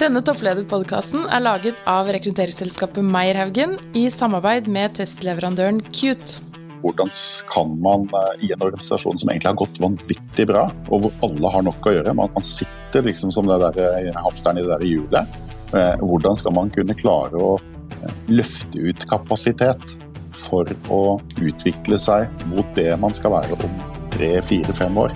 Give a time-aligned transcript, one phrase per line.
[0.00, 6.40] Denne topplederpodkasten er laget av rekrutteringsselskapet Meierhaugen i samarbeid med testleverandøren Cute.
[6.80, 7.10] Hvordan
[7.52, 11.50] kan man eh, i en organisasjon som egentlig har gått vanvittig bra, og hvor alle
[11.52, 14.86] har nok å gjøre, man, sitter liksom som det der eh, hamsteren i det der
[14.88, 15.36] hjulet,
[15.76, 17.52] eh, hvordan skal man kunne klare å
[18.32, 19.84] løfte ut kapasitet
[20.46, 21.02] for å
[21.44, 23.78] utvikle seg mot det man skal være om
[24.16, 25.12] tre, fire, fem år?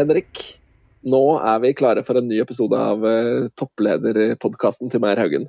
[0.00, 0.40] Henrik,
[1.04, 5.44] nå er vi klare for en ny episode av uh, topplederpodkasten til Meyer Haugen.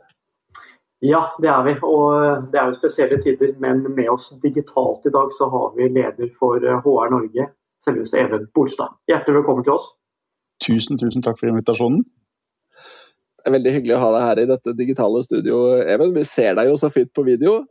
[1.02, 1.74] Ja, det er vi.
[1.82, 3.56] Og eh, det er jo spesielle tider.
[3.64, 7.48] Men med oss digitalt i dag så har vi leder for HR eh, Norge,
[7.82, 9.00] selveste Even Bolstad.
[9.10, 9.88] Hjertelig velkommen til oss.
[10.62, 12.04] Tusen, tusen takk for invitasjonen.
[13.42, 16.14] Det er veldig hyggelig å ha deg her i dette digitale studioet, Even.
[16.14, 17.64] Vi ser deg jo så fint på video.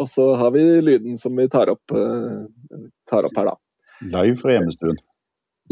[0.00, 1.92] Og så har vi lyden som vi tar opp,
[3.12, 3.58] tar opp her, da.
[4.08, 4.96] Live fra hjemmestuen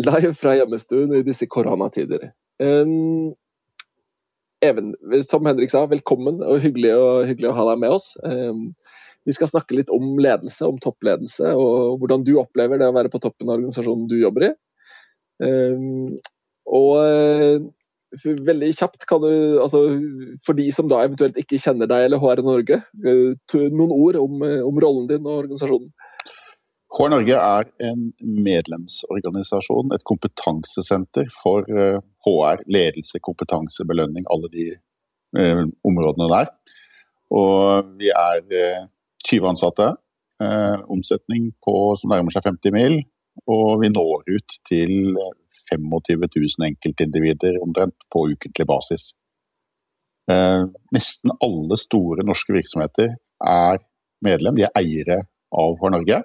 [0.00, 2.30] live fra hjemmestuen i disse koronatider.
[2.62, 3.32] Um,
[4.62, 4.92] Even,
[5.26, 8.12] som Henrik sa, velkommen og hyggelig, og hyggelig å ha deg med oss.
[8.22, 8.68] Um,
[9.26, 13.10] vi skal snakke litt om ledelse, om toppledelse, og hvordan du opplever det å være
[13.10, 14.52] på toppen av organisasjonen du jobber i.
[15.42, 16.14] Um,
[16.70, 17.58] og uh,
[18.46, 19.80] veldig kjapt kan du, altså,
[20.46, 24.42] For de som da eventuelt ikke kjenner deg eller HR Norge, uh, noen ord om,
[24.46, 25.90] uh, om rollen din og organisasjonen?
[26.92, 34.66] HR Norge er en medlemsorganisasjon, et kompetansesenter for HR, eh, ledelse, kompetanse, belønning, alle de
[35.40, 36.50] eh, områdene der.
[37.32, 38.82] Og vi er eh,
[39.24, 39.88] 20 ansatte,
[40.44, 42.98] eh, omsetning på, som nærmer seg 50 mil,
[43.48, 45.16] og vi når ut til
[45.72, 49.14] 25 000 enkeltindivider omtrent på ukentlig basis.
[50.28, 53.16] Eh, nesten alle store norske virksomheter
[53.48, 53.80] er
[54.22, 55.22] medlem, de er eiere
[55.56, 56.20] av HR Norge.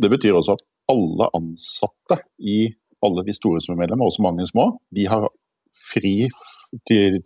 [0.00, 2.72] Det betyr også at alle ansatte i
[3.02, 5.26] alle de store som er medlemmer, også mange små, de har
[5.92, 6.28] fri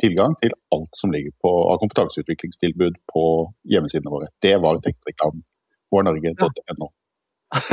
[0.02, 3.24] tilgang til alt som ligger på, av kompetanseutviklingstilbud på
[3.70, 4.30] hjemmesidene våre.
[4.42, 5.44] Det var tekstreklamen
[5.94, 6.34] Vårnorge.no.
[6.34, 6.88] norge.no.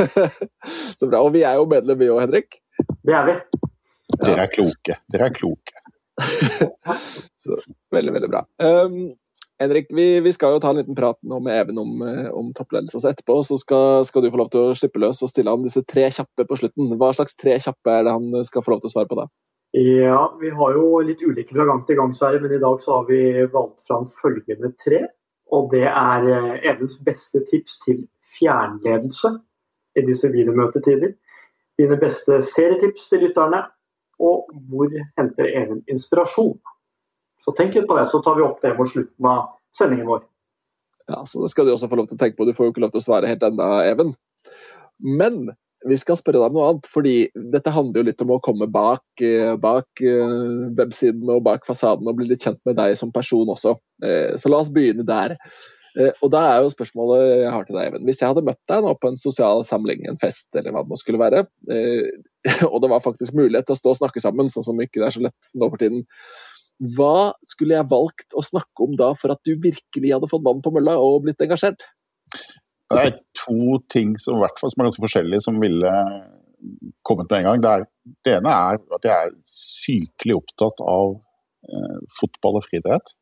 [0.98, 1.18] Så bra.
[1.24, 2.60] Og vi er jo medlem vi òg, Henrik.
[3.02, 3.34] Det er vi.
[4.20, 4.98] Dere er kloke.
[5.10, 5.82] Dere er kloke.
[7.42, 7.58] Så,
[7.94, 8.44] veldig, veldig bra.
[8.62, 9.16] Um,
[9.62, 12.50] Henrik, vi, vi, skal jo ta en liten prat nå med Even om, eh, om
[12.56, 12.98] toppledelse.
[12.98, 15.62] Så etterpå så skal, skal, du få lov til å slippe løs og stille han
[15.66, 16.96] disse tre kjappe på slutten.
[16.98, 19.28] Hva slags tre kjappe er det han skal få lov til å svare på da?
[19.74, 23.00] Ja, Vi har jo litt ulike fra gang til gang, Sverre, men i dag så
[23.00, 23.20] har vi
[23.54, 25.00] valgt fram følgende tre.
[25.54, 28.04] Og det er eh, Evens beste tips til
[28.36, 29.36] fjernledelse
[29.98, 31.14] i disse videomøtetider.
[31.78, 33.64] Dine beste serietips til lytterne.
[34.22, 36.58] Og hvor henter Even inspirasjon?
[37.44, 40.24] Så tenk litt på det, så tar vi opp det mot slutten av sendingen vår.
[41.10, 42.46] Ja, så Det skal du også få lov til å tenke på.
[42.48, 44.14] Du får jo ikke lov til å svare helt ennå, Even.
[45.04, 45.52] Men
[45.84, 47.14] vi skal spørre deg om noe annet, fordi
[47.52, 52.08] dette handler jo litt om å komme bak, eh, bak uh, websiden og bak fasaden
[52.08, 53.76] og bli litt kjent med deg som person også.
[54.04, 55.36] Uh, så la oss begynne der.
[55.94, 58.06] Og da er jo spørsmålet jeg har til deg, Even.
[58.08, 60.90] Hvis jeg hadde møtt deg nå på en sosial samling, en fest eller hva det
[60.90, 61.44] nå skulle være,
[62.72, 65.06] og det var faktisk mulighet til å stå og snakke sammen, sånn som ikke det
[65.06, 66.02] er så lett nå for tiden,
[66.96, 70.62] hva skulle jeg valgt å snakke om da for at du virkelig hadde fått vann
[70.64, 71.86] på mølla og blitt engasjert?
[72.92, 75.92] Det er to ting som, fall, som er ganske forskjellige, som ville
[77.06, 77.62] kommet med en gang.
[77.62, 77.86] Det, er,
[78.26, 81.14] det ene er at jeg er sykelig opptatt av
[81.68, 83.14] eh, fotball og friidrett.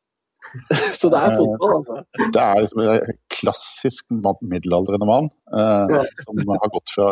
[0.98, 2.00] Så det er fotball, altså?
[2.02, 7.08] Eh, det er liksom en klassisk middelaldrende mann eh, som har gått fra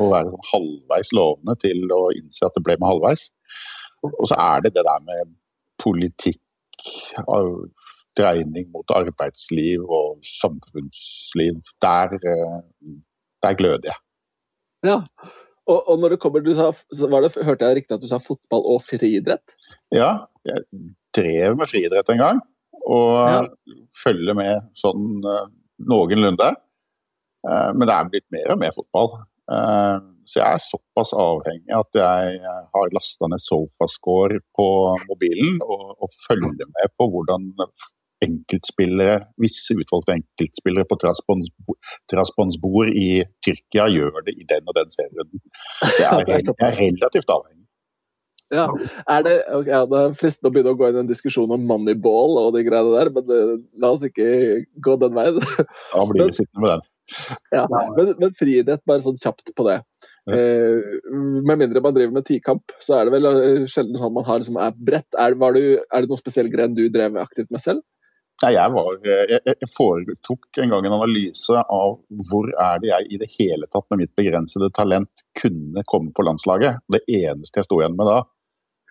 [0.00, 3.28] å være halvveis lovende til å innse at det ble med halvveis.
[4.02, 5.34] Og så er det det der med
[5.82, 6.40] politikk,
[8.18, 11.62] dreining mot arbeidsliv og samfunnsliv.
[11.84, 12.58] Der, eh,
[13.42, 13.98] der gløder jeg.
[14.84, 14.98] Ja,
[15.70, 18.64] og, og, når det kommer, du sa, det, Hørte jeg riktig at du sa fotball
[18.74, 19.54] og friidrett?
[19.94, 20.64] Ja, jeg
[21.14, 22.40] drev med friidrett en gang.
[22.82, 23.42] Og ja.
[24.02, 25.46] følger med sånn uh,
[25.86, 26.50] noenlunde.
[27.46, 29.14] Uh, men det er blitt mer og mer fotball.
[30.28, 32.36] Så jeg er såpass avhengig at jeg
[32.74, 34.68] har lasta ned Sofascore på
[35.08, 37.48] mobilen og, og, følger med på hvordan
[38.22, 45.42] enkeltspillere, visse utvalgte enkeltspillere på Trasponsbord i Tyrkia gjør det i den og den serien.
[45.82, 47.62] Så jeg er, jeg er relativt avhengig.
[48.52, 48.66] Ja,
[49.08, 51.54] er det, okay, ja, det er fristende å begynne å gå inn i en diskusjon
[51.56, 53.38] om moneyball og de greiene der, men det,
[53.80, 54.26] la oss ikke
[54.84, 55.38] gå den veien.
[55.40, 56.88] Da blir vi sittende med den.
[57.52, 57.64] Ja,
[57.96, 59.78] men, men friidrett, bare sånn kjapt på det.
[60.30, 61.00] Eh,
[61.42, 64.42] med mindre man driver med tikamp, så er det vel eh, sjelden sånn man har
[64.42, 65.08] liksom, er bredt.
[65.18, 67.82] Er, du, er det noen spesiell gren du drev aktivt med selv?
[68.42, 71.92] Nei, jeg, var, jeg, jeg, foretok en gang en analyse av
[72.30, 76.24] hvor er det jeg i det hele tatt med mitt begrensede talent kunne komme på
[76.26, 76.80] landslaget.
[76.90, 78.16] Det eneste jeg sto igjen med da,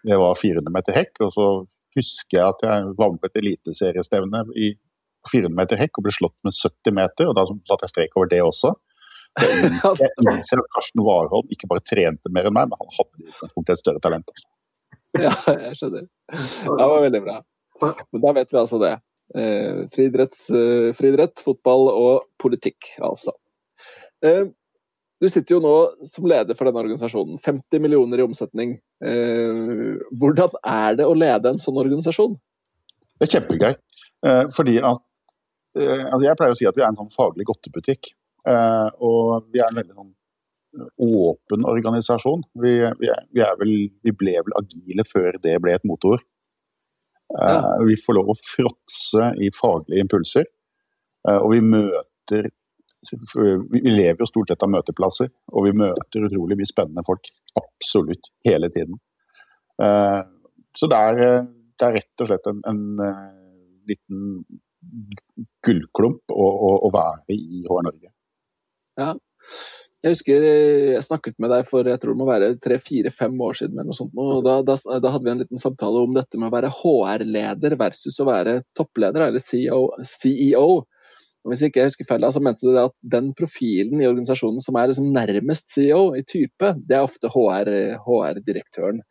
[0.07, 1.19] det var 400 meter hekk.
[1.27, 1.49] Og så
[1.97, 4.71] husker jeg at jeg var med på et eliteseriestevne i
[5.33, 8.31] 400 meter hekk og ble slått med 70 meter, og da satte jeg strek over
[8.31, 8.73] det også.
[9.39, 13.29] Jeg innser at Karsten Warholm ikke bare trente mer enn meg, men han hadde i
[13.29, 14.33] utgangspunktet et større talent.
[15.19, 15.31] Ja,
[15.67, 16.07] jeg skjønner.
[16.31, 17.37] Det var veldig bra.
[17.81, 18.95] Men da vet vi altså det.
[19.35, 23.33] Eh, eh, friidrett, fotball og politikk, altså.
[24.25, 24.49] Eh,
[25.21, 25.75] du sitter jo nå
[26.09, 27.37] som leder for denne organisasjonen.
[27.41, 28.75] 50 millioner i omsetning.
[29.05, 32.33] Eh, hvordan er det å lede en sånn organisasjon?
[33.21, 33.75] Det er kjempegøy.
[34.25, 35.01] Eh, fordi at
[35.77, 38.11] eh, altså Jeg pleier å si at vi er en sånn faglig godtebutikk.
[38.45, 40.13] Og vi er en veldig sånn
[40.97, 42.43] åpen organisasjon.
[42.53, 43.73] Vi, vi, er, vi, er vel,
[44.03, 46.23] vi ble vel agile før det ble et moteord.
[47.39, 47.51] Ja.
[47.51, 50.47] Eh, vi får lov å fråtse i faglige impulser.
[51.27, 52.51] Eh, og vi møter
[53.01, 57.31] Vi lever jo stort sett av møteplasser, og vi møter utrolig mye spennende folk.
[57.57, 58.99] Absolutt hele tiden.
[59.81, 60.19] Eh,
[60.77, 61.47] så det er,
[61.81, 62.83] det er rett og slett en, en
[63.89, 64.43] liten
[65.65, 68.13] gullklump å, å, å være i HR Norge.
[68.99, 69.13] Ja.
[70.01, 73.59] Jeg husker eh, jeg snakket med deg for jeg tror det må være tre-fire-fem år
[73.59, 73.75] siden.
[73.77, 76.49] eller noe sånt, og da, da, da, hadde vi en liten samtale om dette med
[76.49, 79.83] å være HR-leder versus å være toppleder, eller CEO.
[80.07, 80.81] CEO.
[81.41, 84.77] Og hvis ikke jeg husker feil, så mente du at den profilen i organisasjonen som
[84.77, 89.01] er liksom nærmest CEO i type, det er ofte HR-direktøren.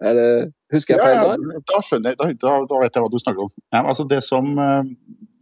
[0.00, 1.32] HR husker jeg feil da?
[1.36, 3.50] Ja, da skjønner jeg, da, da, vet jeg hva du snakker om.
[3.74, 4.86] Ja, altså det som uh,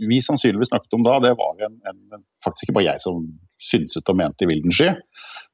[0.02, 3.22] vi sannsynligvis snakket om da, det var en, en, faktisk ikke bare jeg som
[3.62, 4.92] synset og mente i vilden sky.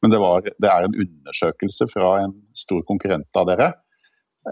[0.02, 3.70] Men det, var, det, er en undersøkelse fra en stor konkurrent av dere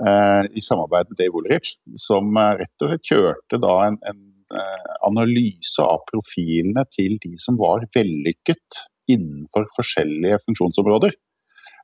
[0.00, 4.22] eh, i samarbeid med Dave Woolrich, som eh, rett og slett kjørte da en, en
[4.56, 8.82] eh, analyse av profilene til de som var vellykket
[9.12, 11.14] innenfor forskjellige funksjonsområder.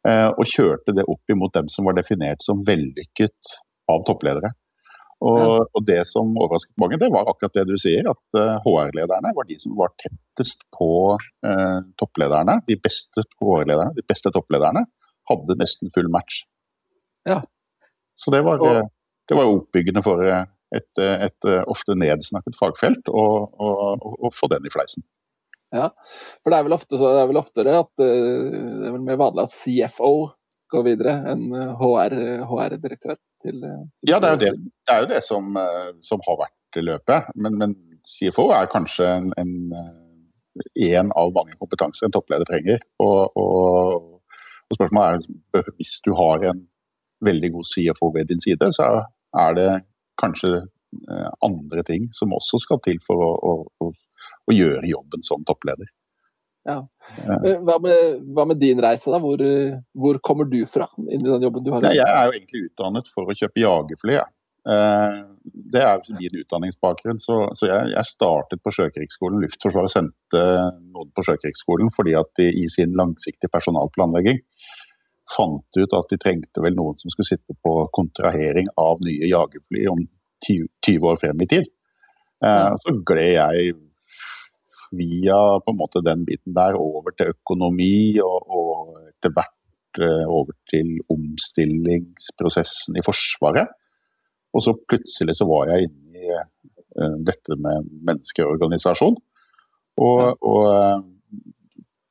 [0.08, 3.58] Eh, og kjørte det opp imot dem som var definert som vellykket
[3.90, 4.52] av toppledere.
[5.18, 8.60] Og, og, det som overrasket mange, det var akkurat det du sier, at uh, eh,
[8.62, 12.60] HR-lederne var de som var tettest på eh, topplederne.
[12.70, 14.84] De beste HR-lederne, de beste topplederne,
[15.28, 16.44] hadde nesten full match.
[17.26, 17.40] Ja.
[18.18, 18.92] Så det var, og,
[19.28, 20.48] det var oppbyggende for et,
[20.78, 25.02] et, et, ofte nedsnakket fagfelt å få den i fleisen.
[25.74, 25.90] Ja,
[26.40, 29.18] for det er vel ofte så, det er vel oftere at det er vel mer
[29.20, 30.12] vanlig at CFO
[30.72, 31.48] går videre enn
[31.78, 33.16] HR-direktør.
[33.16, 36.22] HR til, til Ja, det er jo det, det, er jo det som, eh, som,
[36.26, 37.32] har vært løpet.
[37.36, 37.76] Men, men,
[38.08, 42.80] CFO er kanskje en, en, eh, en, av mange kompetanser en toppleder trenger.
[43.04, 44.22] Og, og,
[44.68, 45.28] og spørsmålet
[45.58, 46.64] er hvis du har en
[47.24, 48.88] veldig god CFO ved din side, så
[49.36, 49.68] er det
[50.22, 55.44] kanskje eh, andre ting som også skal til for å, å, å gjøre jobben som
[55.48, 55.90] toppleder.
[56.68, 56.82] Ja.
[57.64, 59.20] Hva med, hva med, din reise, da?
[59.22, 59.40] Hvor,
[59.96, 61.84] hvor, kommer du fra inn i den jobben du har?
[61.84, 64.18] Nei, jeg er jo egentlig utdannet for å kjøpe jagerfly.
[64.68, 65.20] Eh,
[65.72, 67.20] det er min utdanningsbakgrunn.
[67.22, 69.40] Så, så jeg, jeg, startet på Sjøkrigsskolen.
[69.44, 70.44] Luftforsvaret sendte
[70.92, 74.42] noen på Sjøkrigsskolen fordi at de i sin langsiktige personalplanlegging
[75.28, 79.84] fant ut at de trengte vel noen som skulle sitte på kontrahering av nye jagerfly
[79.92, 80.06] om
[80.46, 81.68] 20 år frem i tid.
[82.44, 83.74] Eh, så gled jeg
[84.96, 90.24] via på en måte den biten der over til økonomi, og, og etter hvert uh,
[90.26, 93.68] over til omstillingsprosessen i Forsvaret.
[94.56, 99.16] Og så plutselig så var jeg inne i uh, dette med menneskeorganisasjon.
[99.98, 100.98] Og, og uh,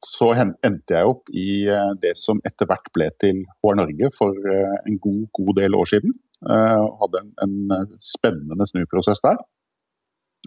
[0.07, 1.65] så endte jeg opp i
[1.99, 4.35] det som etter hvert ble til HR Norge for
[4.87, 6.13] en god, god del år siden.
[6.45, 9.41] Hadde en, en spennende snuprosess der.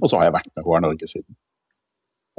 [0.00, 1.36] Og så har jeg vært med HR Norge siden.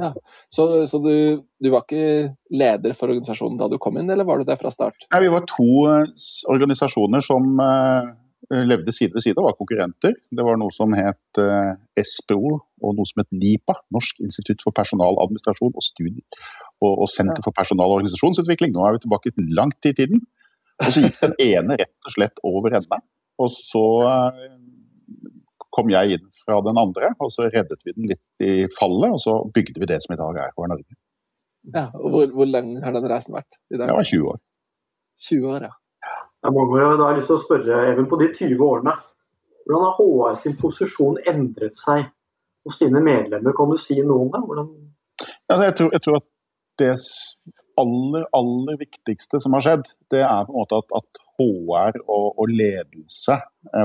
[0.02, 0.10] Ja.
[0.50, 1.14] Så, så du,
[1.62, 4.72] du, var ikke leder for organisasjonen da du kom inn, eller var du der fra
[4.74, 5.06] start?
[5.12, 8.10] Nei, Vi var to uh, organisasjoner som uh,
[8.50, 10.18] levde side ved side og var konkurrenter.
[10.32, 14.76] Det var noe som het uh, SPO og noe som het NIPA, Norsk institutt for
[14.76, 16.26] personaladministrasjon og studie,
[16.82, 18.74] og, og Senter for personal- og organisasjonsutvikling.
[18.74, 20.26] Nå er vi tilbake langt i tiden.
[20.82, 22.98] Og så gikk den ene rett og slett over ende.
[23.42, 23.86] Og så
[25.76, 29.16] kom jeg inn fra den andre, og så reddet vi den litt i fallet.
[29.16, 30.98] Og så bygde vi det som i dag er HR Norge.
[31.76, 33.60] Ja, og Hvor, hvor lenge har den reisen vært?
[33.70, 33.88] I dag?
[33.88, 34.42] Det var 20 år.
[35.22, 35.76] 20 år, ja.
[36.42, 38.96] Jeg må da har lyst til å spørre, Even, på de 20 årene,
[39.68, 42.08] hvordan har HR sin posisjon endret seg
[42.66, 43.54] hos dine medlemmer?
[43.58, 44.42] Kan du si noe om det?
[44.48, 44.72] Hvordan...
[45.22, 46.96] Ja, jeg, tror, jeg, tror, at det
[47.82, 52.28] aller, aller viktigste som har skjedd, det er på en måte at, at HR og,
[52.42, 53.38] og ledelse,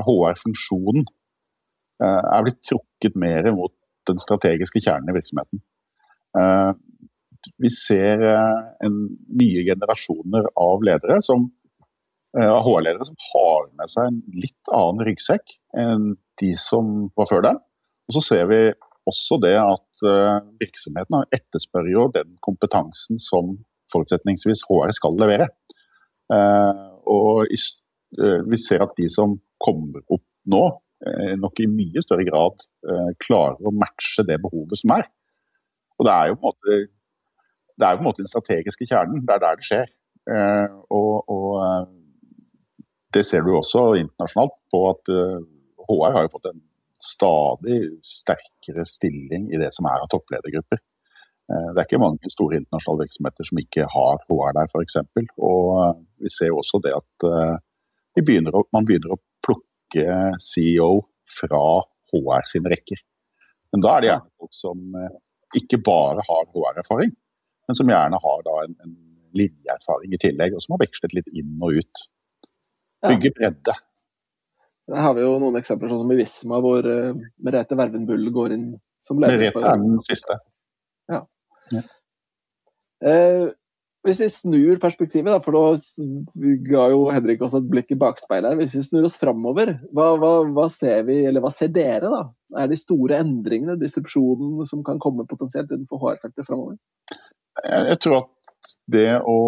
[0.09, 1.05] HR-funksjonen,
[2.03, 3.73] er blitt trukket mer mot
[4.09, 5.63] den strategiske kjernen i virksomheten.
[7.63, 8.97] Vi ser en
[9.39, 11.49] nye generasjoner av ledere som
[12.37, 16.11] av HR-ledere som har med seg en litt annen ryggsekk enn
[16.43, 17.61] de som var før dem.
[18.11, 18.59] Og så ser vi
[19.09, 20.05] også det at
[20.61, 23.55] virksomheten etterspør jo den kompetansen som
[23.95, 25.49] forutsetningsvis HR skal levere.
[27.09, 30.65] Og vi ser at de som kommer opp nå,
[31.37, 32.63] nok i mye større grad
[33.21, 35.05] klarer å matche det behovet som er.
[36.01, 36.79] Og det er jo på en måte,
[37.77, 39.21] det er på en måte den strategiske kjernen.
[39.29, 39.93] Det er der det skjer.
[40.97, 41.93] og, og
[43.13, 45.13] det ser du også internasjonalt på at
[45.85, 46.65] HR har jo fått en
[47.03, 50.81] stadig sterkere stilling i det som er av toppledergrupper.
[51.53, 54.99] Eh, det er ikke mange store internasjonale virksomheter som ikke har HR der, f.eks.
[55.37, 59.21] Og eh, vi ser også det at eh, begynner å, man begynner å
[59.97, 61.07] plukke CEO
[61.41, 61.63] fra
[62.13, 63.01] HR sine rekker.
[63.73, 64.99] Men da er det gjerne folk som
[65.57, 67.13] ikke bare har HR-erfaring,
[67.67, 68.95] men som gjerne har en, en
[69.37, 72.07] linjeerfaring i tillegg, og som har vekslet litt inn og ut.
[73.07, 73.75] Bygge bredde.
[74.87, 78.55] Der har vi jo noen eksempler, sånn som i Visma, hvor uh, Merete Vervenbull går
[78.55, 78.67] inn
[79.03, 79.41] som leder.
[79.43, 80.39] Merete er den siste.
[81.11, 81.25] Ja.
[81.75, 81.83] ja.
[83.03, 83.51] Uh,
[84.07, 88.57] hvis vi snur perspektivet, da, for da ga jo Henrik oss et blikk i bakspeilet.
[88.61, 92.23] Hvis vi snur oss framover, hva, hva, hva, ser vi, eller hva ser dere, da?
[92.63, 96.79] Er de store endringene, disrupsjonen, som kan komme potensielt innenfor HR-feltet framover?
[97.67, 99.41] Jeg tror at det å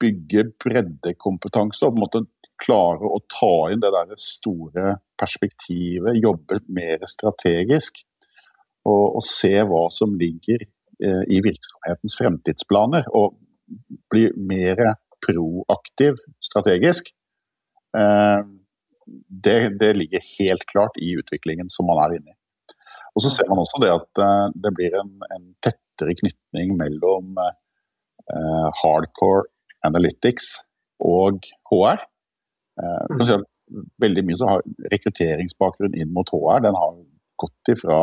[0.00, 2.24] bygge breddekompetanse og på en måte
[2.62, 8.00] klare å ta inn det der store perspektivet, jobbe mer strategisk
[8.86, 13.08] og, og se hva som ligger eh, i virksomhetens fremtidsplaner.
[13.16, 13.36] Og
[14.12, 14.96] bli mer
[15.26, 17.10] proaktiv strategisk.
[17.96, 18.42] Eh,
[19.28, 22.38] det, det, ligger helt klart i utviklingen som man er inne i.
[23.16, 27.38] Og så ser man også det at eh, det blir en, en tettere knytning mellom
[27.40, 29.46] eh, hardcore
[29.86, 30.56] analytics
[31.04, 32.02] og HR.
[32.76, 33.22] Mm.
[33.24, 33.36] Si
[34.02, 36.98] veldig mye så har rekrutteringsbakgrunn inn mot HR den har
[37.40, 37.98] gått ifra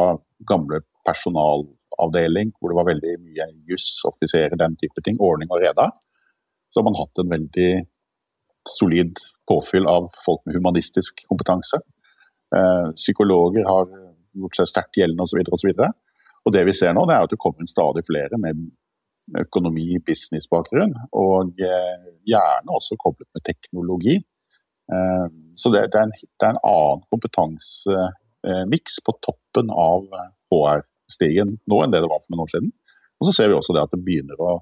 [0.49, 0.81] gamle
[1.93, 5.91] personalavdeling, hvor det var veldig mye juss, offiserer, den type ting, ordning og reda.
[6.69, 7.85] Så har man hatt en veldig
[8.67, 11.79] solid påfyll av folk med humanistisk kompetanse.
[12.55, 13.87] Eh, psykologer har
[14.33, 15.41] gjort seg sterkt gjeldende osv.
[15.51, 18.05] Og, så videre, og, og det vi ser nå, det er at det kommer stadig
[18.07, 18.71] flere med
[19.39, 24.17] økonomi, business-bakgrunn, og eh, gjerne også koblet med teknologi.
[24.91, 30.09] Eh, så det, er en, det, er en, annen kompetansemiks på toppen av
[31.13, 32.71] HR-stigen nå enn det det var for noen år siden.
[33.21, 34.57] Og så ser vi også det at det begynner å,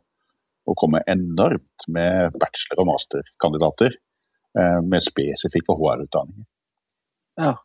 [0.67, 3.95] å komme enormt med bachelor- og masterkandidater
[4.59, 6.47] eh, med spesifikke HR-utdanninger.
[7.39, 7.55] Ja.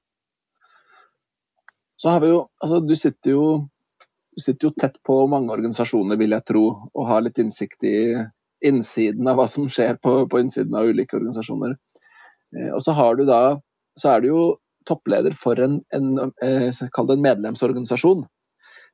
[1.97, 3.47] Så har vi jo Altså, du sitter jo
[4.37, 8.13] du sitter jo tett på mange organisasjoner, vil jeg tro, og har litt innsikt i
[8.69, 11.73] innsiden av hva som skjer på, på innsiden av ulike organisasjoner.
[12.53, 13.57] Eh, og så har du da
[13.97, 14.43] så er du jo
[14.87, 18.27] toppleder for en, en, eh, en medlemsorganisasjon.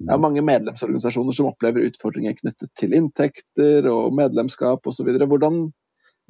[0.07, 5.11] Det er mange medlemsorganisasjoner som opplever utfordringer knyttet til inntekter og medlemskap osv.
[5.21, 5.65] Hvordan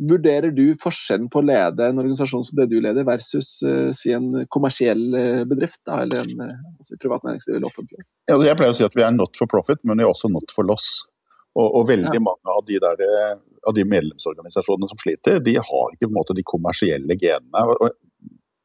[0.09, 4.15] vurderer du forskjellen på å lede en organisasjon som det du leder, versus uh, si
[4.17, 5.03] en kommersiell
[5.49, 8.05] bedrift, da, eller en altså privat næringsliv eller offentlig?
[8.31, 10.33] Ja, jeg pleier å si at vi er not for profit, men vi er også
[10.33, 11.03] not for loss.
[11.53, 12.25] Og, og veldig ja.
[12.25, 13.03] mange av de, der,
[13.69, 17.65] av de, medlemsorganisasjonene som sliter, de har ikke måte de kommersielle genene.
[17.77, 17.93] Og,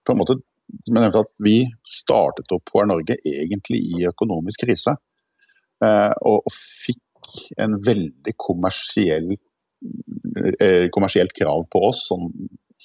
[0.08, 0.38] på en måte,
[0.86, 1.58] som jeg nevnte at Vi
[1.88, 4.96] startet opp HR Norge egentlig i økonomisk krise.
[5.84, 6.48] Eh, og,
[6.86, 7.04] fikk
[7.62, 9.34] en veldig kommersiell,
[10.64, 12.32] eh, kommersielt krav på oss sånn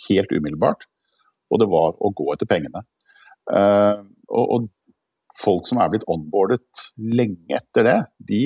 [0.09, 0.87] helt umiddelbart.
[1.53, 2.85] Og det var å gå etter pengene.
[3.53, 4.71] Eh, og,
[5.43, 8.43] folk som er blitt onboardet lenge etter det, de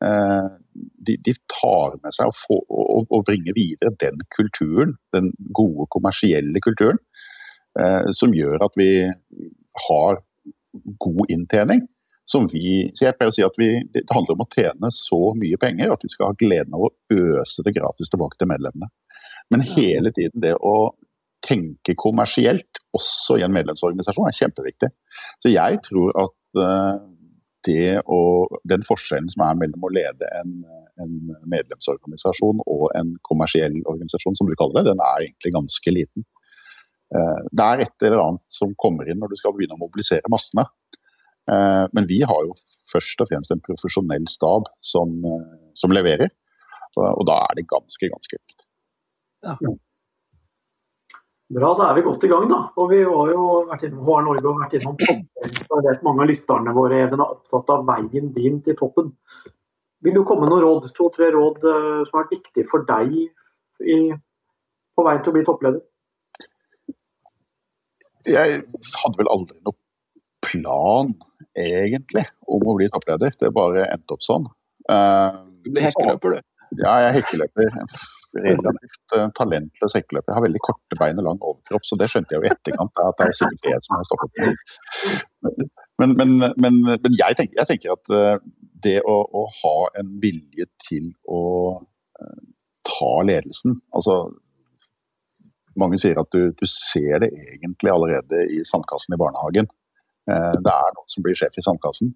[0.00, 5.84] de, de, tar med seg og, får, og, og, bringer videre den kulturen, den gode
[5.92, 6.96] kommersielle kulturen,
[8.16, 8.90] som gjør at vi
[9.86, 10.18] har
[11.04, 11.84] god inntjening.
[12.30, 15.32] Som vi, så jeg pleier å si at vi, Det handler om å tjene så
[15.38, 18.90] mye penger at vi skal ha gleden av å øse det gratis tilbake til medlemmene.
[19.50, 20.92] Men hele tiden det å
[21.46, 24.90] tenke kommersielt, også i en medlemsorganisasjon, er kjempeviktig.
[25.42, 27.00] Så jeg tror at uh,
[27.66, 30.60] det og den forskjellen som er mellom å lede en,
[31.02, 31.16] en,
[31.50, 36.28] medlemsorganisasjon og en kommersiell organisasjon, som du kaller det, den er egentlig ganske liten.
[37.10, 40.30] Eh, det er et eller annet som kommer inn når du skal begynne å mobilisere
[40.30, 40.66] massene.
[41.50, 42.54] Eh, men vi har jo
[42.90, 46.30] først og fremst en profesjonell stab som, eh, som leverer.
[46.98, 48.64] Og da er det ganske, ganske enkelt.
[49.46, 49.54] Ja.
[51.54, 52.58] Bra, da er vi godt i gang, da.
[52.76, 54.96] Og vi har jo vært innom HR Norge og vært innom.
[54.98, 59.12] Jeg vet mange av lytterne våre Even, er opptatt av veien din til toppen.
[60.02, 63.14] Vil du komme med noen råd, to-tre råd som har vært viktige for deg
[63.86, 64.00] i,
[64.98, 65.80] på veien til å bli toppleder?
[68.28, 68.62] Jeg
[69.00, 69.78] hadde vel aldri noen
[70.44, 71.12] plan,
[71.58, 73.34] egentlig, om å bli toppleder.
[73.40, 74.48] Det bare endte opp sånn.
[74.90, 76.48] Uh, du blir hekkeløper, du?
[76.80, 77.70] Ja, jeg er hekkeløper
[78.30, 80.30] relativt uh, talentløs hekkeløper.
[80.30, 83.02] Jeg har veldig korte bein og lang overkropp, så det skjønte jeg jo i etterkant.
[83.02, 85.70] at det er sikkert det som har stoppet meg.
[86.00, 88.36] Men, men, men, men jeg, tenker, jeg, tenker, at uh,
[88.84, 91.42] det å, å, ha en vilje til å
[92.84, 94.14] ta ledelsen altså
[95.80, 99.70] mange sier at du, du, ser det egentlig allerede i sandkassen i barnehagen.
[100.30, 102.14] Uh, det er noen som blir sjef i sandkassen.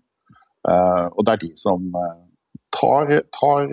[0.65, 1.91] og det er de som
[2.73, 3.67] tar, tar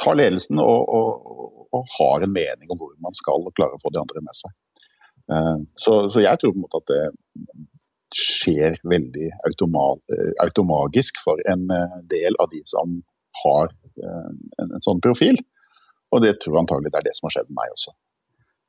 [0.00, 3.82] tar ledelsen og, og, og, har en mening om hvor man skal og klarer å
[3.82, 4.52] få de andre med seg.
[5.80, 7.04] Så, så, jeg tror på en måte at det
[8.14, 9.30] skjer veldig
[10.44, 13.00] automagisk for en eh, del av de som
[13.40, 14.36] har en,
[14.68, 15.40] en, sånn profil.
[16.14, 17.94] Og det tror jeg antagelig det er det som har skjedd med meg også.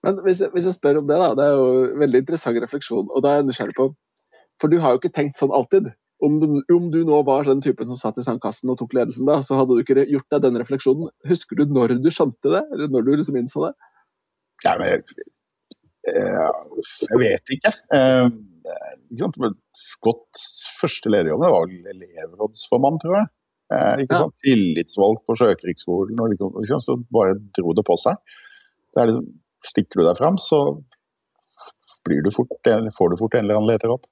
[0.06, 1.30] Men hvis jeg, hvis jeg spør om det, da.
[1.38, 3.08] Det er jo en veldig interessant refleksjon.
[3.10, 3.92] Og da er jeg nysgjerrig på
[4.62, 5.92] For du har jo ikke tenkt sånn alltid
[6.24, 9.28] om du, om du, nå var den typen som satt i sandkassen og tok ledelsen,
[9.28, 11.12] da, så hadde du ikke gjort deg den refleksjonen.
[11.28, 13.74] Husker du når du skjønte det, eller når du liksom innså det?
[14.64, 15.26] Ja, men jeg,
[16.06, 17.74] jeg vet ikke.
[17.96, 18.28] Eh,
[19.14, 19.54] ikke
[20.06, 20.42] Godt
[20.80, 23.30] første lederjobb var vel elevrådsformann, tror jeg.
[23.76, 24.36] Eh, ikke sant?
[24.46, 26.20] Tillitsvalgt på Sjøkrigsskolen.
[26.22, 26.32] og
[26.62, 28.18] liksom, Så bare dro det på seg.
[28.94, 29.28] Det er liksom,
[29.70, 30.62] stikker du deg fram, så
[32.06, 32.54] blir du fort,
[32.98, 34.06] får du fort en eller annen lederjobb.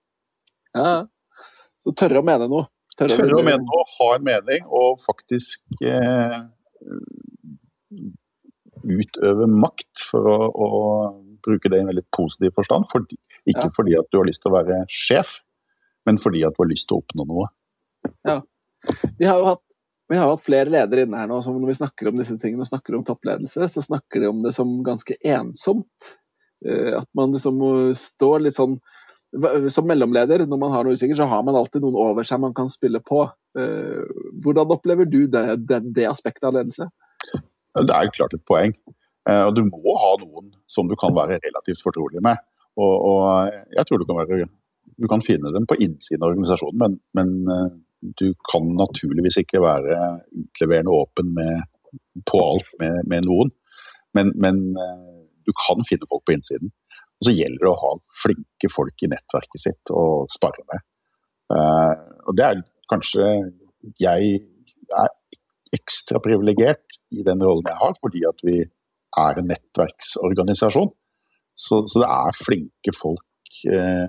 [0.74, 0.94] Ja,
[1.84, 2.70] så tørre å mene noe.
[2.98, 6.36] Tørre, tørre å mene noe, ha en mening og faktisk eh,
[8.84, 10.70] utøve makt for å, å,
[11.44, 12.86] bruke det i en veldig positiv forstand.
[12.92, 13.74] Fordi, ikke ja.
[13.76, 15.42] fordi at du har lyst til å være sjef,
[16.08, 17.50] men fordi at du har lyst til å oppnå noe.
[18.28, 18.38] Ja.
[19.20, 19.64] Vi har jo hatt,
[20.14, 22.66] vi har hatt flere ledere inne her nå som når vi snakker om disse tingene
[22.66, 26.14] og snakker om toppledelse, så snakker de om det som ganske ensomt.
[26.66, 27.60] Eh, at man liksom
[27.98, 28.78] står litt sånn
[29.74, 32.54] som mellomleder, når man har noe usikkert, så har man alltid noen over seg man
[32.54, 33.26] kan spille på.
[33.58, 34.04] Eh,
[34.46, 36.90] hvordan opplever du det, det, det aspektet av ledelse?
[37.34, 38.76] Det er klart et poeng.
[39.30, 42.38] Eh, og Du må ha noen som du kan være relativt fortrolig med.
[42.78, 44.48] Og, og jeg tror du kan, være,
[45.02, 47.84] du kan, finne dem på innsiden av organisasjonen, men, men,
[48.20, 49.98] du kan naturligvis ikke være
[50.44, 51.68] utleverende åpen med,
[52.30, 53.54] på alt med, med noen.
[54.14, 54.60] Men, men,
[55.44, 56.72] du kan finne folk på innsiden.
[57.20, 57.92] Og så gjelder det å ha
[58.24, 60.86] flinke folk i nettverket sitt å spare med.
[61.54, 61.94] Uh,
[62.28, 63.26] og det er kanskje
[64.00, 64.38] Jeg
[64.96, 65.10] er
[65.76, 68.62] ekstra privilegert i den rollen jeg har, fordi at vi
[69.20, 70.92] er en nettverksorganisasjon.
[71.54, 74.08] Så, så det er flinke folk uh,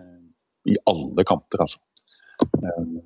[0.70, 1.82] i alle kanter, altså.
[2.62, 3.02] Uh,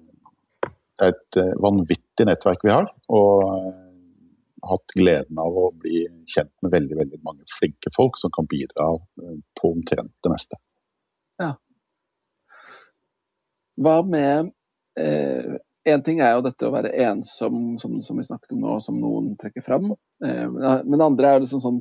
[0.98, 2.88] det er et vanvittig nettverk vi har.
[3.08, 3.84] og
[4.66, 8.90] hatt gleden av å bli kjent med veldig veldig mange flinke folk som kan bidra
[8.96, 10.58] eh, på omtrent det meste.
[11.38, 11.54] Ja.
[13.78, 14.52] Hva med
[14.98, 15.56] eh,
[15.88, 18.98] En ting er jo dette å være ensom, som, som vi snakket om nå, som
[19.00, 19.94] noen trekker fram.
[20.24, 21.78] Eh, men det andre er liksom sånn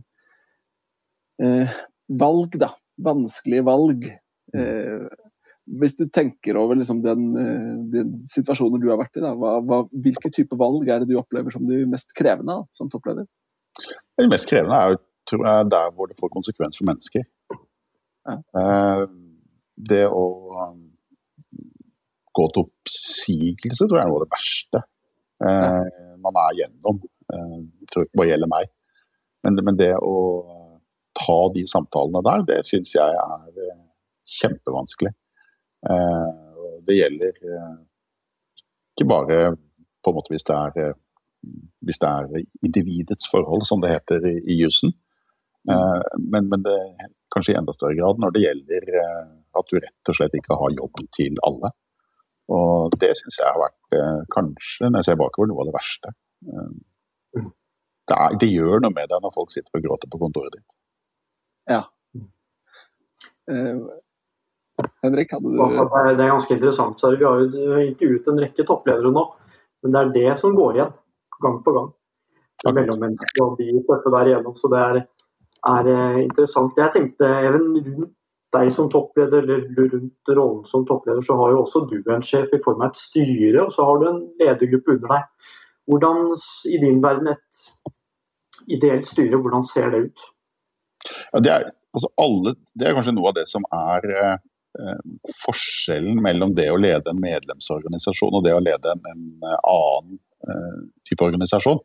[1.44, 1.74] eh,
[2.22, 2.70] valg, da.
[3.04, 4.08] Vanskelige valg.
[4.54, 4.62] Mm.
[4.62, 5.27] Eh,
[5.68, 9.58] hvis du tenker over liksom den, eh, den, situasjonen du har vært i, da, hva,
[9.68, 13.28] hva, hvilke type valg er det du opplever som de mest krevende da, som toppleder?
[14.18, 17.26] Det mest krevende er jo tror jeg, der hvor det får konsekvens for mennesker.
[18.28, 18.38] Ja.
[18.62, 19.04] Eh,
[19.92, 20.24] det å
[20.56, 20.80] um,
[22.38, 24.82] gå til oppsigelse tror jeg er noe av det verste
[25.38, 25.52] ja.
[25.84, 27.04] Eh, man er gjennom.
[27.30, 28.72] Jeg tror ikke bare gjelder meg.
[29.46, 30.16] Men, men det å
[31.20, 33.68] ta de samtalene der, det syns jeg er
[34.40, 35.12] kjempevanskelig.
[35.86, 36.30] Eh,
[36.88, 37.76] det gjelder eh,
[38.96, 39.42] ikke bare
[40.04, 41.52] på en måte hvis det er, eh,
[41.86, 44.96] hvis det er individets forhold, som det heter i, i jussen.
[45.68, 46.74] Men, men det,
[47.34, 48.86] kanskje i enda større grad når det gjelder
[49.60, 51.74] at du rett og slett ikke har jobb til alle.
[52.56, 53.98] Og det syns jeg har vært,
[54.32, 56.14] kanskje, når jeg ser bakover, noe av det verste.
[57.36, 60.68] Det, er, det, gjør noe med deg når folk sitter og gråter på kontoret ditt.
[61.68, 61.84] Ja.
[65.04, 67.00] Henrik, hadde du Det er ganske interessant.
[67.00, 69.24] Så vi har jo intervjuet en rekke toppledere nå,
[69.84, 70.96] men det er det som går igjen
[71.44, 71.90] gang på gang.
[72.66, 74.56] Mellommennesket og de tøffe der igjennom.
[74.58, 75.02] Så det er,
[75.72, 76.78] er, eh, interessant.
[76.78, 78.14] Jeg tenkte even rundt
[78.56, 82.54] deg som toppleder, eller rundt rollen som toppleder, så har jo også du en sjef
[82.56, 85.50] i form av et styre, og så har du en ledergruppe under deg.
[85.92, 86.22] Hvordan,
[86.72, 87.92] i din verden, et
[88.72, 90.26] ideelt styre, hvordan ser det ut?
[91.34, 94.38] Ja, det, er, altså alle, det, er, kanskje noe av det som er eh,
[95.44, 99.24] forskjellen mellom det å lede en medlemsorganisasjon og det å lede en, en
[99.58, 101.82] annen eh, type organisasjon.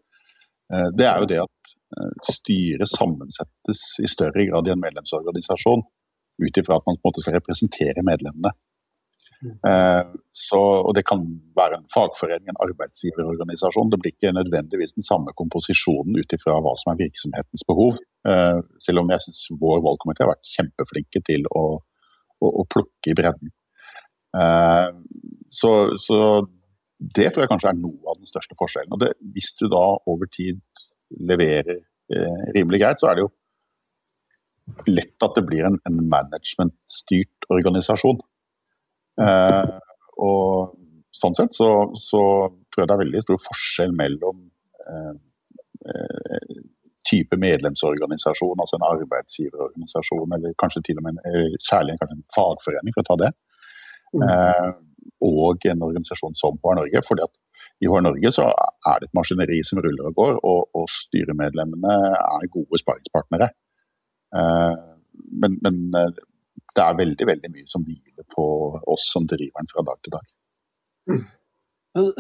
[0.73, 5.87] Eh, det er jo det at eh, styret sammensettes i større grad i en medlemsorganisasjon
[6.43, 8.53] ut ifra at man på en måte skal representere medlemmene.
[9.43, 10.03] Eh,
[10.33, 11.23] så, og Det kan
[11.59, 13.91] være en fagforening, en arbeidsgiverorganisasjon.
[13.91, 17.99] Det blir ikke nødvendigvis den samme komposisjonen ut ifra hva som er virksomhetens behov.
[18.31, 21.65] Eh, selv om jeg syns vår valgkomité har vært kjempeflinke til å,
[22.43, 23.53] å, å plukke i bredden.
[24.39, 24.89] Eh,
[25.53, 26.19] så, så,
[26.99, 28.93] det tror jeg kanskje er noe av den største forskjellen.
[28.95, 30.61] Og det, Hvis du da over tid
[31.33, 31.81] leverer
[32.53, 33.31] rimelig greit, så er det jo
[34.91, 38.21] lett at det blir en, en managementstyrt organisasjon.
[39.21, 39.73] Eh,
[40.23, 40.77] og
[41.17, 41.69] sånn sett så,
[42.01, 42.23] så,
[42.73, 44.47] tror jeg det er veldig stor forskjell mellom
[44.89, 45.15] eh,
[45.93, 46.63] eh,
[47.11, 52.95] type medlemsorganisasjon, altså en arbeidsgiverorganisasjon, eller kanskje til og med en, særlig kanskje en fagforening,
[52.95, 53.31] for å ta det,
[54.15, 54.25] mm.
[54.29, 54.71] eh,
[55.27, 57.03] og en organisasjon som HR Norge.
[57.09, 57.35] fordi at
[57.83, 58.47] i HR Norge så
[58.91, 63.51] er det et maskineri som ruller og går, og, og styremedlemmene er gode sparringspartnere.
[64.39, 64.77] Eh,
[65.43, 65.83] men, men,
[66.73, 68.45] det er veldig veldig mye som hviler på
[68.89, 70.29] oss som driver den fra dag til dag.
[71.11, 71.25] Mm.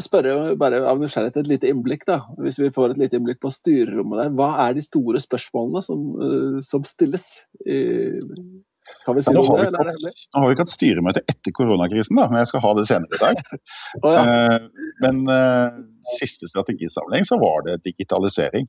[0.02, 2.18] Spørre bare av nysgjerrighet et lite innblikk, da.
[2.42, 4.34] Hvis vi får et lite innblikk på styrerommet der.
[4.36, 7.24] Hva er de store spørsmålene som, uh, som stilles?
[9.06, 12.18] Kan vi si det, eller er det Nå har vi ikke hatt styremøte etter koronakrisen,
[12.18, 13.42] da, men jeg skal ha det senere i dag.
[14.04, 14.24] oh, ja.
[14.26, 15.80] uh, men uh,
[16.18, 18.68] siste strategisamling så var det digitalisering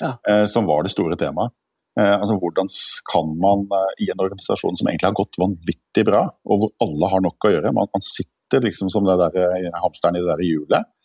[0.00, 0.14] ja.
[0.48, 1.52] som var det store temaet.
[1.98, 2.68] Eh, altså Hvordan
[3.12, 7.10] kan man eh, i en organisasjon som egentlig har gått vanvittig bra, og hvor alle
[7.12, 10.32] har nok å gjøre, man, man sitter liksom som det der, eh, hamsteren i det
[10.32, 10.96] der hjulet,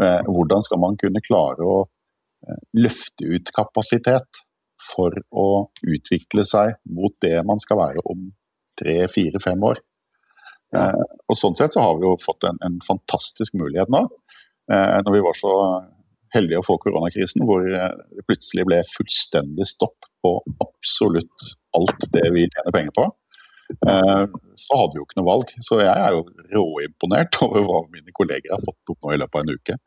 [0.00, 1.80] hvordan skal man kunne klare å
[2.72, 4.38] løfte ut kapasitet
[4.80, 8.30] for å utvikle seg mot det man skal være om
[8.80, 9.82] tre, fire, fem år?
[10.72, 14.06] og Sånn sett så har vi jo fått en, en fantastisk mulighet nå.
[14.72, 15.52] når vi var så
[16.34, 22.46] heldige å få koronakrisen, hvor det plutselig ble fullstendig stopp på absolutt alt det vi
[22.46, 23.19] tjener penger på, eh,
[23.78, 25.52] så hadde vi jo ikke noe valg.
[25.64, 29.38] Så jeg er jo råimponert over hva mine kolleger har fått opp nå i løpet
[29.38, 29.78] av en uke.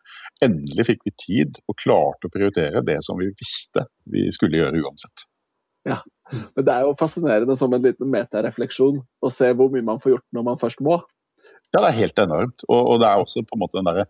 [0.45, 4.83] Endelig fikk vi tid og klarte å prioritere det som vi visste vi skulle gjøre
[4.83, 5.27] uansett.
[5.89, 5.99] Ja,
[6.55, 10.15] men Det er jo fascinerende som en liten metarefleksjon å se hvor mye man får
[10.15, 11.01] gjort når man først må.
[11.73, 12.63] Ja, det er helt enormt.
[12.69, 14.07] Og, og det er også på en måte den derre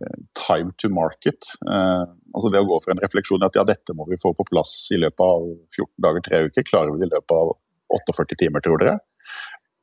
[0.00, 1.38] Eh, time to market.
[1.72, 4.34] Eh, altså det å gå for en refleksjon i at ja, dette må vi få
[4.36, 6.66] på plass i løpet av 14 dager, tre uker.
[6.68, 7.54] Klarer vi det i løpet av
[7.94, 8.98] 48 timer, tror dere?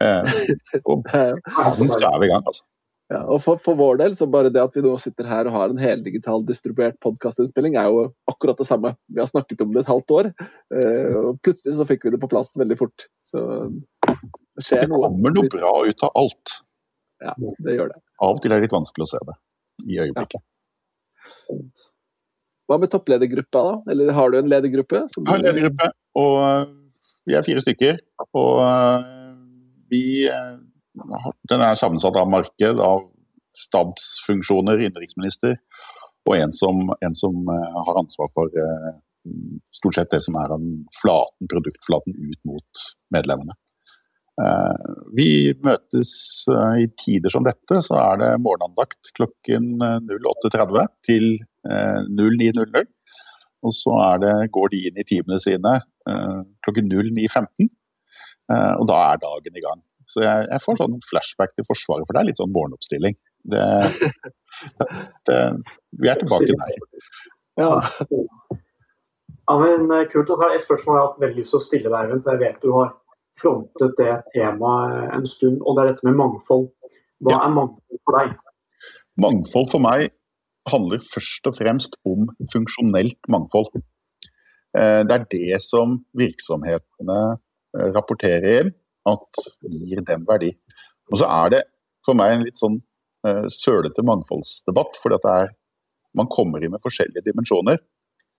[0.03, 0.35] Eh,
[0.89, 2.65] og så er vi i gang, altså.
[3.11, 5.53] Ja, og for, for, vår del, så bare det at vi nå sitter her og
[5.53, 8.93] har en heldigital distribuert podkastinnspilling, er jo akkurat det samme.
[9.11, 10.29] Vi har snakket om det et halvt år,
[10.73, 13.07] eh, og plutselig så fikk vi det på plass veldig fort.
[13.27, 13.43] Så
[14.07, 15.03] det skjer noe.
[15.03, 16.55] Det kommer noe bra ut av alt.
[17.23, 17.99] Ja, det gjør det.
[18.23, 19.39] Av og til er det litt vanskelig å se det
[19.83, 20.45] i øyeblikket.
[21.51, 21.59] Ja.
[22.71, 23.91] Hva med toppledergruppa, da?
[23.91, 25.03] Eller har du en ledergruppe?
[25.11, 25.89] Jeg har en ledergruppe,
[26.19, 26.71] og
[27.29, 27.99] vi er fire stykker.
[28.39, 29.07] Og eh,
[29.93, 30.53] vi eh,
[31.49, 33.07] Den er sammensatt av marked, av
[33.57, 35.57] stabsfunksjoner, innenriksminister,
[36.29, 38.53] og en som, en som, har ansvar for
[39.73, 40.67] stort sett det som er den
[41.01, 42.83] flaten, produktflaten ut mot
[43.13, 43.55] medlemmene.
[44.41, 45.29] Eh, vi
[45.61, 46.13] møtes
[46.49, 51.27] eh, i tider som dette, så er det morgenandakt klokken 08.30 eh, til
[51.63, 52.87] 09.00.
[53.63, 57.69] Og så det, går de inn i timene sine klokken 09.15,
[58.79, 59.81] og da er dagen i gang.
[60.11, 63.15] Så jeg, jeg, får sånn flashback til Forsvaret, for det er litt sånn morgenoppstilling.
[63.53, 63.63] Det,
[65.29, 65.37] det,
[66.01, 66.75] vi er tilbake der.
[67.59, 67.69] Ja.
[68.11, 70.33] ja men Kult.
[70.49, 72.73] Et spørsmål jeg har hatt veldig lyst til å stille deg, for jeg vet du
[72.75, 72.91] har
[73.41, 76.67] frontet det temaet en stund, og det er dette med mangfold.
[77.23, 78.35] Hva er mangfold for deg?
[79.23, 80.11] Mangfold for meg
[80.71, 83.71] handler først og fremst om funksjonelt mangfold.
[84.77, 88.73] Eh, det er det som virksomhetene eh, rapporterer inn
[89.09, 90.53] at gir dem verdi.
[91.11, 91.63] Og så er det
[92.07, 92.77] for meg en litt sånn
[93.27, 94.95] uh, sølete mangfoldsdebatt.
[95.03, 95.11] For
[96.15, 97.81] man kommer inn med forskjellige dimensjoner.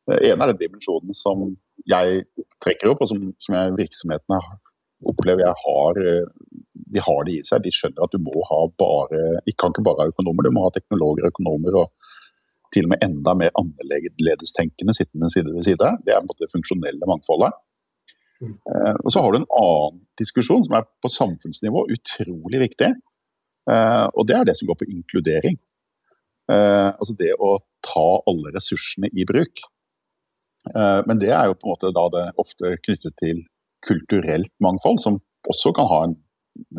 [0.08, 1.50] Det ene er den dimensjonen som
[1.88, 2.24] jeg
[2.64, 4.40] trekker opp, og som, som jeg, virksomhetene
[5.08, 6.26] opplever jeg har, eh,
[6.94, 7.64] de har det i seg.
[7.64, 10.66] De skjønner at du må ha bare ikke kan ikke bare ha økonomer, du må
[10.66, 12.12] ha teknologer, økonomer og
[12.74, 15.90] til og med enda mer annerledestenkende sittende side ved side.
[16.04, 17.54] Det er på en måte det funksjonelle mangfoldet.
[18.42, 18.54] Mm.
[18.70, 22.90] Eh, og Så har du en annen diskusjon som er på samfunnsnivå utrolig viktig.
[23.70, 25.58] Eh, og Det er det som går på inkludering.
[26.52, 29.64] Eh, altså det å ta alle ressursene i bruk.
[30.64, 33.42] Men det er jo på en måte da det ofte knyttet til
[33.84, 35.18] kulturelt mangfold, som
[35.52, 36.14] også kan ha en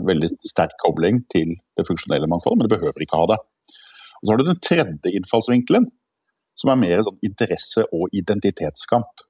[0.09, 3.37] veldig sterk kobling til det funksjonelle mangfoldet, men det behøver ikke ha det.
[4.25, 5.85] Og Så har du den tredje innfallsvinkelen,
[6.57, 9.21] som er mer sånn interesse- og identitetskamp.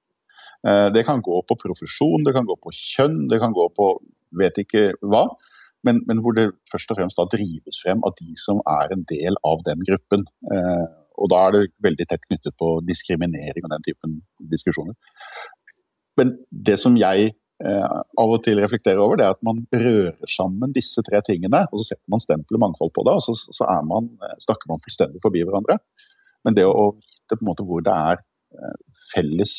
[0.67, 3.89] Eh, det kan gå på profesjon, det kan gå på kjønn, det kan gå på
[4.39, 5.27] vet ikke hva.
[5.83, 9.35] Men, men hvor det først og fremst drives frem av de som er en del
[9.43, 10.23] av den gruppen.
[10.47, 10.85] Eh,
[11.19, 14.15] og da er det veldig tett knyttet på diskriminering og den typen
[14.51, 14.95] diskusjoner.
[16.15, 20.73] Men det som jeg av og til reflekterer over, det er at man rører sammen
[20.75, 21.61] disse tre tingene.
[21.71, 24.09] Og så setter man stempel og mangfold på det, og så, så man,
[24.43, 25.77] snakker man fullstendig forbi hverandre.
[26.43, 28.19] Men det å vite på en måte hvor det er
[29.13, 29.55] felles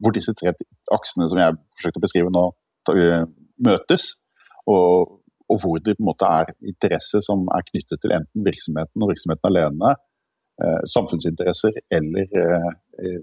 [0.00, 0.52] hvor disse tre
[0.94, 2.44] aksene som jeg forsøkte å beskrive nå,
[2.94, 3.24] eh,
[3.66, 4.14] møtes.
[4.70, 5.16] Og,
[5.48, 9.12] og, hvor det på en måte er interesse som er knyttet til enten virksomheten og
[9.12, 9.94] virksomheten alene,
[10.62, 13.20] eh, samfunnsinteresser eller eh,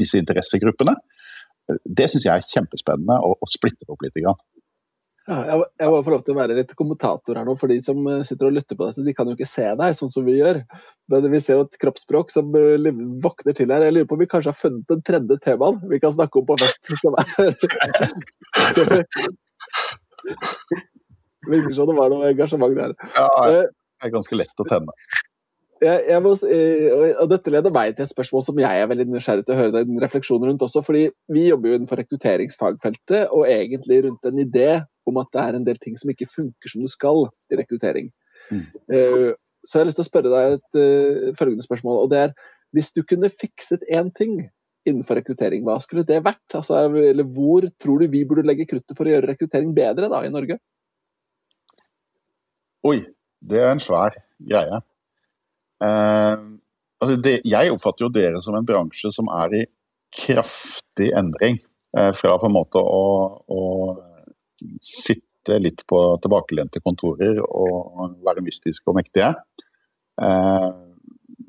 [0.00, 0.96] disse interessegruppene.
[1.68, 4.16] Det syns jeg er kjempespennende å, å splitte opp litt.
[4.20, 4.40] Grann.
[5.24, 7.78] Ja, jeg, jeg må få lov til å være litt kommentator her nå, for de
[7.84, 10.26] som eh, sitter og lytter på dette, de kan jo ikke se deg sånn som
[10.26, 10.60] vi gjør.
[11.12, 12.90] Men vi ser jo et kroppsspråk som uh,
[13.24, 13.86] våkner til her.
[13.86, 16.48] Jeg lurer på om vi kanskje har funnet den tredje temaen vi kan snakke om
[16.50, 16.92] på fest.
[18.76, 19.00] Så det
[21.48, 22.92] virker som det var noe engasjement der.
[23.16, 23.62] Ja, det
[24.04, 24.92] er ganske lett å tenne.
[25.84, 26.32] Jeg, jeg må,
[27.20, 29.84] og Dette leder meg til et spørsmål som jeg er veldig nysgjerrig til å høre
[29.84, 30.82] din refleksjon rundt også.
[30.86, 34.68] fordi Vi jobber jo innenfor rekrutteringsfagfeltet og egentlig rundt en idé
[35.08, 38.10] om at det er en del ting som ikke funker som det skal i rekruttering.
[38.50, 38.66] Mm.
[38.88, 39.32] Uh,
[39.64, 42.04] så jeg har lyst til å spørre deg et uh, følgende spørsmål.
[42.04, 42.36] og det er,
[42.76, 44.38] Hvis du kunne fikset én ting
[44.84, 46.44] innenfor rekruttering, hva skulle det vært?
[46.52, 50.24] Altså, eller Hvor tror du vi burde legge kruttet for å gjøre rekruttering bedre da,
[50.24, 50.58] i Norge?
[52.84, 52.98] Oi,
[53.40, 54.80] det er en svær greie.
[54.80, 54.93] Uh,
[55.82, 59.62] altså det, jeg oppfatter jo dere som en bransje som er i
[60.14, 61.58] kraftig endring.
[61.94, 63.02] fra på en måte å,
[63.46, 63.60] å
[64.82, 69.34] sitte litt på tilbakelente kontorer og være mystiske og mektige,
[70.22, 70.70] eh,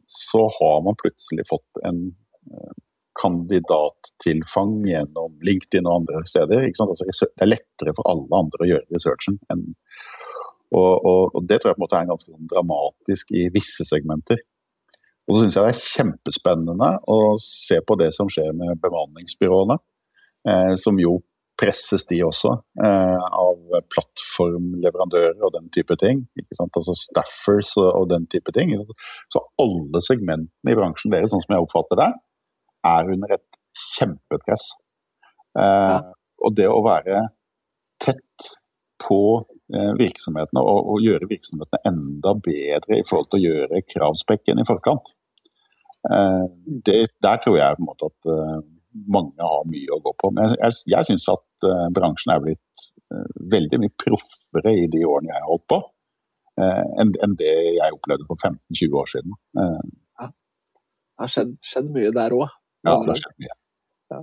[0.05, 2.01] så har man plutselig fått en
[2.51, 2.75] eh,
[3.21, 6.67] kandidattilfang gjennom LinkedIn og andre steder.
[6.67, 9.39] Altså, det er lettere for alle andre å gjøre researchen.
[9.53, 9.69] Enn,
[10.73, 13.85] og, og, og, Det tror jeg på en måte er ganske sånn dramatisk i visse
[13.87, 14.41] segmenter.
[15.25, 19.77] Og så syns jeg det er kjempespennende å se på det som skjer med bemanningsbyråene.
[20.45, 21.17] Eh, som jo
[21.57, 22.51] presses de også
[22.83, 26.25] eh, av plattformleverandører og den type ting.
[26.37, 28.73] ikke sant, Altså staffers og, og den type ting.
[29.33, 32.11] Så alle segmentene i bransjen deres, sånn som jeg oppfatter det,
[32.85, 33.59] er under et
[33.95, 34.67] kjempepress.
[35.57, 35.99] Eh.
[36.45, 37.23] Og det å være
[38.03, 38.51] tett
[39.01, 39.19] på
[39.73, 45.09] virksomhetene og, og, gjøre virksomhetene enda bedre i forhold til å gjøre kravspekken i forkant,
[46.11, 46.43] eh,
[46.85, 48.59] det, der tror jeg på en måte at eh,
[49.11, 50.31] mange har mye å gå på.
[50.35, 52.85] Men jeg, jeg, jeg syns at bransjen er blitt
[53.51, 55.79] veldig mye proffere i de årene jeg har holdt på,
[57.01, 59.35] enn en det jeg opplevde for 15-20 år siden.
[59.59, 60.29] Ja.
[60.29, 62.55] Det har skjedd, skjedd mye der òg.
[62.87, 63.57] Ja, det har skjedd mye.
[64.13, 64.21] Ja.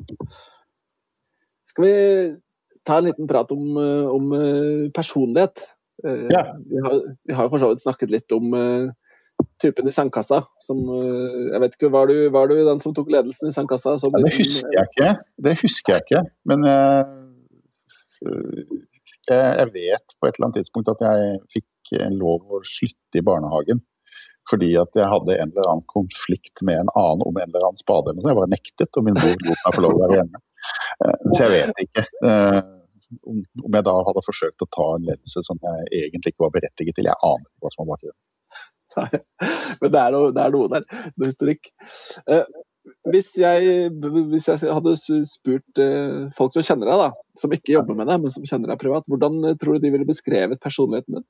[1.73, 1.95] Skal vi
[2.89, 3.77] ta en liten prat om,
[4.11, 4.33] om
[4.95, 5.65] personlighet?
[6.03, 6.43] Ja.
[6.67, 6.97] Vi har,
[7.31, 8.51] jo har for så vidt snakket litt om
[9.63, 13.11] typen i sandkassa som eh, Jeg vet ikke, var du, var du den som tok
[13.13, 13.97] ledelsen i sandkassa?
[14.03, 15.13] Ja, det husker jeg ikke.
[15.47, 16.23] Det husker jeg ikke.
[16.49, 16.67] Men
[19.29, 23.25] jeg, jeg, vet på et eller annet tidspunkt at jeg fikk lov å slutte i
[23.27, 23.83] barnehagen.
[24.51, 27.79] Fordi at jeg hadde en eller annen konflikt med en annen om en eller annen
[27.79, 28.15] spade.
[28.19, 30.43] Jeg bare nektet, og min mor lot meg få lov å være hjemme.
[31.05, 32.59] Eh, så jeg vet ikke eh,
[33.27, 36.97] om jeg da hadde forsøkt å ta en ledelse som jeg egentlig ikke var berettiget
[36.99, 37.09] til.
[37.11, 38.21] Jeg aner ikke hva som var bakgrunnen.
[39.81, 40.87] Men det er, noe, det er noe der.
[41.17, 41.73] Noe historikk.
[42.27, 42.47] Eh,
[43.13, 43.91] hvis, jeg,
[44.33, 44.97] hvis, jeg, hadde
[45.29, 45.83] spurt
[46.35, 49.07] folk som kjenner deg, da, som ikke jobber med deg, men som kjenner deg privat,
[49.07, 51.29] hvordan tror du de ville beskrevet personligheten din?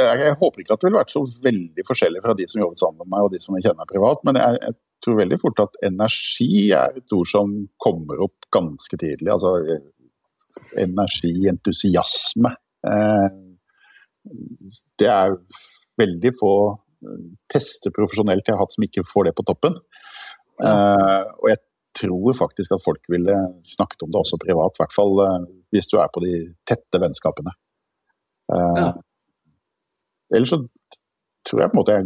[0.00, 2.80] Jeg, jeg håper ikke at det ville vært så veldig forskjellig fra de som jobbet
[2.80, 5.60] sammen med meg og de som jeg kjenner privat, men jeg, jeg tror veldig fort
[5.62, 9.30] at energi er et ord som kommer opp ganske tidlig.
[9.32, 9.78] Altså
[10.80, 12.54] energi, entusiasme.
[12.88, 13.28] Eh,
[15.00, 15.36] det er
[16.00, 19.78] veldig få eh, tester profesjonelt jeg har hatt som ikke får det på toppen.
[20.62, 21.58] Uh, og jeg
[21.98, 23.34] tror faktisk at folk ville
[23.66, 25.16] snakket om det også privat, i hvert fall
[25.74, 26.34] hvis du er på de
[26.70, 27.50] tette vennskapene.
[28.54, 28.92] Ja.
[30.30, 30.60] Ellers så
[31.42, 31.96] tror jeg på en måte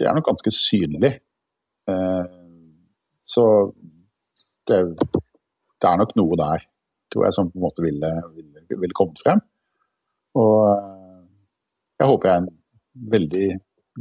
[0.00, 1.12] det er nok ganske synlig.
[1.86, 3.44] Så
[4.68, 6.64] det, det, er nok noe der,
[7.12, 9.42] tror jeg, som på en måte ville, ville, ville kommet frem.
[10.38, 10.62] Og
[12.00, 12.52] jeg håper jeg er en
[13.12, 13.48] veldig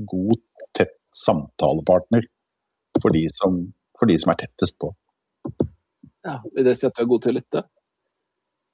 [0.10, 0.40] god,
[0.78, 2.26] tett samtalepartner
[3.02, 3.60] for de som,
[3.98, 4.94] for de som er tettest på.
[6.26, 7.64] Ja, Vil det si at du er god til å lytte?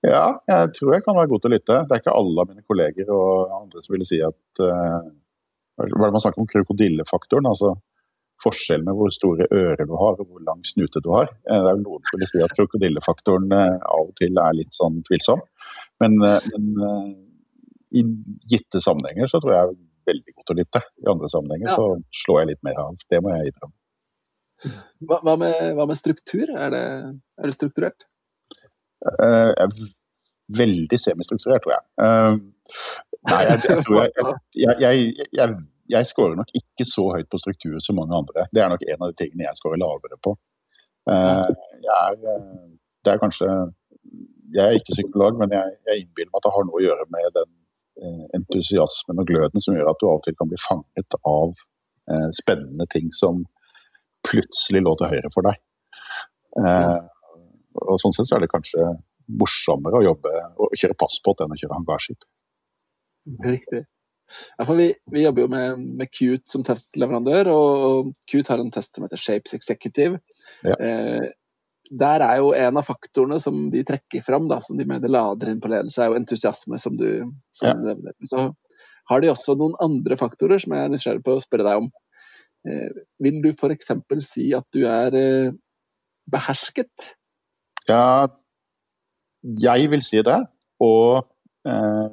[0.06, 1.78] Ja, jeg tror jeg kan være god til å lytte.
[1.88, 5.08] Det er ikke alle av mine kolleger og andre som ville si at uh,
[5.78, 6.50] Hva er det man snakker om?
[6.52, 7.50] Krokodillefaktoren.
[7.50, 7.74] altså
[8.44, 11.32] Forskjellen med hvor store ører du har og hvor lang snute du har.
[11.50, 14.58] Uh, det er jo Noen som vil si at krokodillefaktoren uh, av og til er
[14.58, 15.42] litt sånn tvilsom.
[16.04, 17.16] Men, men
[17.98, 18.04] i
[18.52, 20.82] gitte sammenhenger så tror jeg jeg er veldig god til å lytte.
[21.02, 21.78] I andre sammenhenger ja.
[21.80, 23.00] så slår jeg litt mer av.
[23.10, 23.76] Det må jeg innrømme.
[25.08, 26.52] Hva, hva, med, hva, med, struktur?
[26.54, 26.84] Er det,
[27.38, 28.06] er det strukturert?
[29.06, 29.54] Uh,
[30.58, 32.40] veldig semistrukturert, tror jeg.
[33.28, 34.38] Nei, jeg, jeg tror jeg,
[34.82, 35.58] jeg, jeg,
[35.92, 38.46] jeg scorer nok ikke så høyt på struktur som mange andre.
[38.54, 40.34] Det er nok en av de tingene jeg scorer lavere på.
[41.08, 42.48] Jeg er,
[43.06, 43.48] det er kanskje
[44.52, 47.30] Jeg er ikke psykolog, men jeg, innbiller meg at det har noe å gjøre med
[47.36, 47.54] den
[48.36, 51.56] entusiasmen og gløden som gjør at du av og til kan bli fanget av
[52.36, 53.42] spennende ting som
[54.28, 55.60] plutselig lå til høyre for deg.
[56.58, 56.98] Eh,
[57.88, 58.88] og Sånn sett så er det kanskje
[59.40, 62.26] morsommere å jobbe og kjøre passport enn å kjøre hangarskip.
[63.44, 63.84] Riktig.
[64.58, 68.72] Ja, for vi, vi, jobber jo med, med Qt som testleverandør, og Qt har en
[68.74, 70.20] test som heter Shapes Executive.
[70.68, 70.76] Ja.
[70.76, 71.28] Eh,
[71.88, 75.52] der er jo en av faktorene som de trekker fram, da, som de mener lader
[75.52, 77.08] inn på ledelse, er jo entusiasme, som du,
[77.56, 77.78] som ja.
[77.94, 78.16] nevner.
[78.28, 78.50] Så
[79.08, 81.88] har de også noen andre faktorer som jeg er nysgjerrig på å spørre deg om.
[82.68, 83.94] Eh, vil du f.eks.
[84.28, 85.56] si at du er eh,
[86.32, 87.14] behersket?
[87.88, 88.28] Ja,
[89.64, 90.42] jeg vil si det.
[90.84, 91.24] Og
[91.68, 92.10] eh,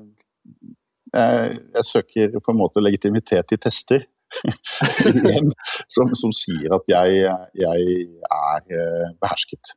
[1.14, 4.04] jeg, jeg, søker på en måte legitimitet i tester.
[5.94, 7.20] som, som, sier at jeg,
[7.54, 7.98] jeg
[8.34, 9.74] er eh, behersket.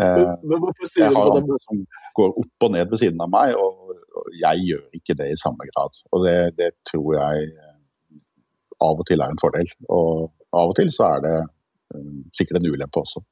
[0.00, 0.22] Eh,
[0.96, 1.82] jeg har andre som
[2.16, 5.40] går opp og ned ved siden av meg, og, og jeg gjør ikke det i
[5.40, 6.00] samme grad.
[6.16, 7.52] Og det, det tror jeg
[8.84, 9.68] av og til er en fordel.
[9.92, 11.36] Og av og til så er det
[11.94, 13.22] um, sikkert en ulempe også.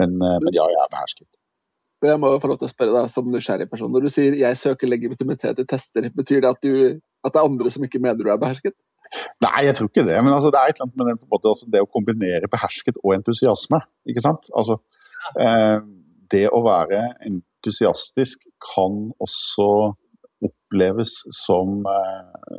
[0.00, 1.28] Men, men, ja, jeg er behersket.
[2.06, 3.90] Jeg må jo få lov til å spørre deg som nysgjerrig person.
[3.90, 7.48] Når du sier 'jeg søker legitimitet i tester', betyr det at, du, at det er
[7.48, 8.76] andre som ikke mener du er behersket?
[9.42, 10.18] Nei, jeg tror ikke det.
[10.22, 12.98] Men altså, det er et eller annet med det, måte, altså, det å kombinere behersket
[13.02, 13.80] og entusiasme.
[14.06, 14.50] ikke sant?
[14.54, 14.78] Altså,
[15.40, 15.80] eh,
[16.30, 19.94] det å være entusiastisk kan også
[20.44, 22.58] oppleves som eh,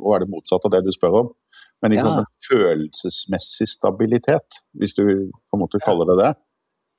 [0.00, 1.30] å være det motsatte av det du spør om.
[1.82, 2.22] Men ikke ja.
[2.22, 6.32] en følelsesmessig stabilitet, hvis du på en måte kaller det det,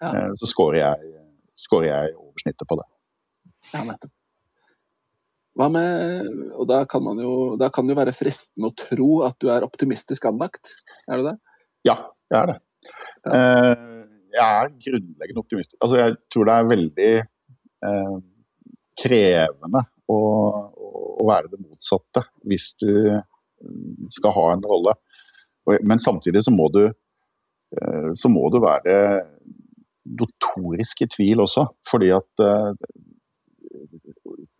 [0.03, 0.09] ja.
[0.11, 1.13] Eh, så scorer jeg,
[1.59, 2.85] scorer jeg over snittet på det.
[3.73, 4.13] Ja, nettopp.
[5.53, 9.09] Hva med Og da kan, man jo, da kan det jo være fristende å tro
[9.27, 10.73] at du er optimistisk anlagt,
[11.05, 11.35] er du det?
[11.85, 11.97] Ja,
[12.31, 12.55] jeg er det.
[13.23, 13.37] Ja.
[13.37, 13.89] Eh,
[14.33, 15.77] jeg er grunnleggende optimistisk.
[15.79, 17.11] Altså, jeg tror det er veldig
[17.89, 18.15] eh,
[19.03, 20.17] krevende å,
[20.73, 22.89] å, være det motsatte hvis du
[24.11, 24.95] skal ha en rolle.
[25.85, 28.97] Men samtidig så må du, eh, så må du være
[30.19, 31.65] notorisk i tvil også.
[31.89, 32.71] Fordi at eh,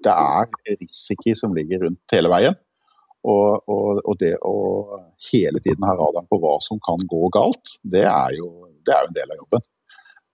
[0.03, 2.58] det er risiko som ligger rundt hele veien.
[3.23, 4.56] Og, og, og, det å
[5.29, 8.49] hele tiden ha radaren på hva som kan gå galt, det er jo,
[8.84, 9.63] det er jo en del av jobben.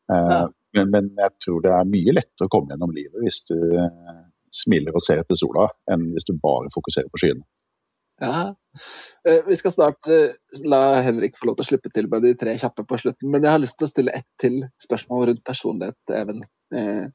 [0.10, 0.39] Eh, ja.
[0.78, 3.58] Men, men, jeg tror det er mye lettere å komme gjennom livet hvis du
[4.54, 7.45] smiler og ser etter sola, enn hvis du bare fokuserer på skyene.
[8.20, 8.56] Ja.
[9.28, 12.34] Eh, vi skal snart eh, la Henrik få lov til å slippe til med de
[12.40, 13.32] tre kjappe på slutten.
[13.32, 16.44] Men jeg har lyst til å stille ett til spørsmål rundt personlighet, Even.
[16.76, 17.08] Eh,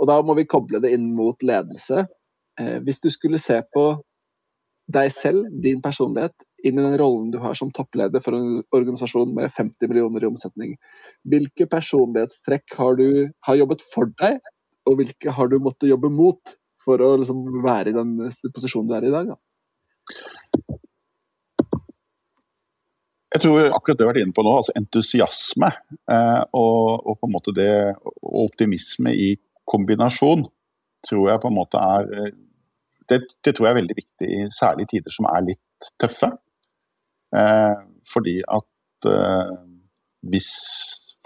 [0.00, 2.06] og da må vi koble det inn mot ledelse.
[2.84, 3.84] Hvis du skulle se på
[4.92, 6.34] deg selv, din personlighet,
[6.66, 10.28] inn i den rollen du har som toppleder for en organisasjon med 50 millioner i
[10.28, 10.74] omsetning,
[11.28, 13.06] hvilke personlighetstrekk har du
[13.46, 14.40] har jobbet for deg,
[14.88, 18.16] og hvilke har du måttet jobbe mot for å liksom være i den
[18.52, 19.32] posisjonen du er i i dag?
[19.32, 19.40] Da?
[23.32, 25.70] Jeg tror akkurat det vi har vært inne på nå, altså entusiasme
[26.12, 27.72] eh, og, og, på en måte det,
[28.04, 29.30] og optimisme i
[29.72, 30.44] kombinasjon,
[31.08, 32.34] tror jeg på en måte er eh,
[33.08, 36.28] det, det tror jeg er veldig viktig, særlig i tider som er litt tøffe.
[37.36, 37.76] Eh,
[38.12, 39.54] fordi at eh,
[40.32, 40.50] hvis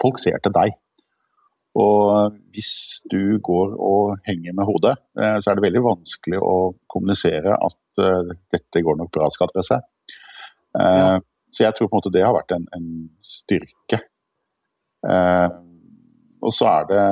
[0.01, 0.75] folk ser til deg,
[1.77, 2.73] og hvis
[3.11, 6.57] du går og henger med hodet, eh, så er det veldig vanskelig å
[6.89, 9.79] kommunisere at uh, dette går nok bra, skal dere se.
[10.77, 11.17] Ja.
[11.53, 12.87] Så jeg tror på en måte det har vært en, en
[13.25, 13.97] styrke.
[15.07, 17.05] Og så er det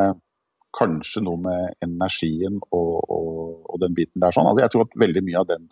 [0.75, 3.39] kanskje noe med energien og, og,
[3.71, 4.35] og den biten der.
[4.35, 4.49] sånn.
[4.51, 5.65] Altså jeg tror at veldig mye av den,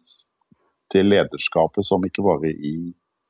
[0.95, 2.73] det lederskapet som ikke bare i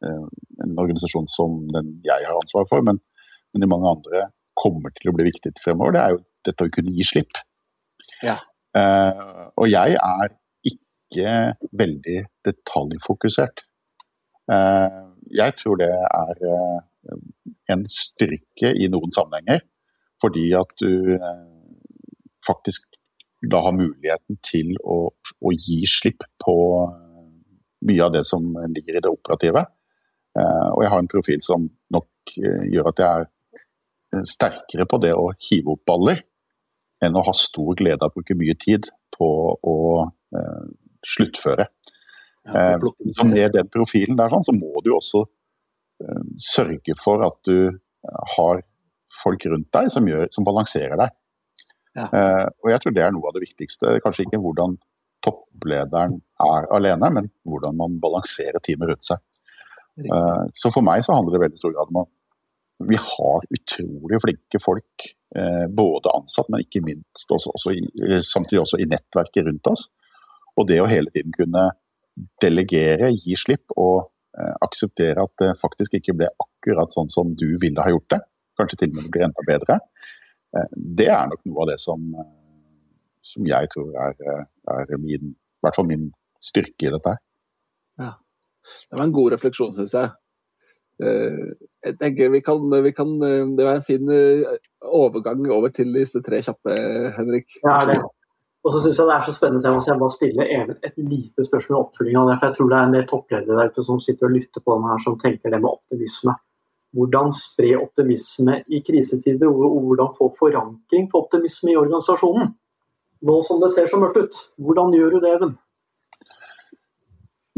[0.05, 3.01] en organisasjon som den jeg har ansvar for, men,
[3.51, 4.27] men i mange andre
[4.59, 7.39] kommer til å bli viktig fremover, det er jo dette å kunne gi slipp.
[8.23, 8.37] Ja.
[9.59, 10.31] og jeg er
[10.69, 11.33] ikke
[11.75, 13.65] veldig detaljfokusert.
[14.47, 16.43] Jeg tror det er
[17.73, 19.61] en styrke i noen sammenhenger,
[20.23, 21.19] fordi at du
[22.47, 22.87] faktisk
[23.51, 26.55] da har muligheten til å, å gi slipp på
[27.87, 29.65] mye av det som ligger i det operative.
[30.33, 33.27] Uh, og jeg har en profil som nok uh, gjør at jeg er
[34.29, 36.23] sterkere på det å hive opp baller,
[37.03, 40.65] enn å ha stor glede av å bruke mye tid på å eh,
[41.15, 41.67] sluttføre.
[42.43, 42.75] Ja,
[43.15, 45.21] så med den profilen der, sånn, så må du også
[46.43, 47.77] sørge for at du
[48.33, 48.59] har
[49.21, 51.13] folk rundt deg som, gjør, som balanserer deg.
[51.95, 52.09] Ja.
[52.59, 53.93] og jeg tror det er noe av det viktigste.
[54.03, 54.75] Kanskje ikke hvordan
[55.23, 59.23] topplederen er alene, men hvordan man balanserer teamet rundt seg.
[59.93, 62.09] Uh, så for meg så handler det i veldig stor grad om at
[62.89, 65.07] vi har utrolig flinke folk,
[65.37, 67.83] uh, både ansatt, men ikke minst også, også i,
[68.25, 69.87] samtidig også i nettverket rundt oss.
[70.57, 71.69] Og det å hele tiden kunne
[72.43, 77.55] delegere, gi slipp og uh, akseptere at det faktisk ikke ble akkurat sånn som du
[77.61, 78.21] ville ha gjort det,
[78.59, 79.79] kanskje til og med det blir enda bedre,
[80.75, 82.03] det er nok noe av det som
[83.23, 86.09] som jeg tror er, er min, i hvert fall min
[86.43, 87.15] styrke i dette.
[88.01, 88.11] Ja.
[88.63, 90.11] Det var en god refleksjon, syns jeg.
[91.03, 95.91] Eh, jeg tenker vi kan, vi kan, Det var en fin eh, overgang over til
[95.95, 96.77] disse tre kjappe,
[97.17, 97.59] Henrik.
[97.63, 97.99] Ja, det.
[98.63, 100.99] Og så syns jeg det er så spennende tema, så jeg bare stiller et, et
[101.03, 102.37] lite spørsmål i oppfølging av det.
[102.39, 104.77] For jeg tror det er en del toppledere der ute som sitter og lytter på
[104.77, 106.37] den her, som tenker det med optimisme.
[106.93, 112.53] Hvordan spre optimisme i krisetider, og hvordan få forankring for optimisme i organisasjonen
[113.23, 114.39] nå som det ser så mørkt ut.
[114.59, 115.53] Hvordan gjør du det, Even?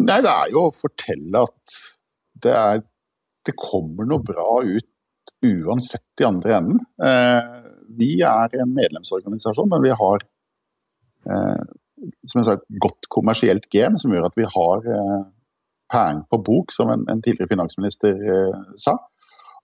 [0.06, 1.78] Nei, det er jo å fortelle at
[2.44, 2.84] det, er,
[3.46, 4.92] det kommer noe bra ut
[5.46, 6.84] uansett i andre enden.
[7.02, 7.56] Eh,
[7.98, 10.26] vi er en medlemsorganisasjon, men vi har
[11.30, 11.66] eh,
[12.28, 15.24] som jeg sa, et godt kommersielt gen som gjør at vi har eh,
[15.94, 18.98] penger på bok, som en, en tidligere finansminister eh, sa.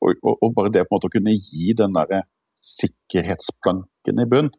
[0.01, 2.25] Og, og, og, bare det på en måte å kunne gi den der
[2.65, 4.49] sikkerhetsplanken i bunn,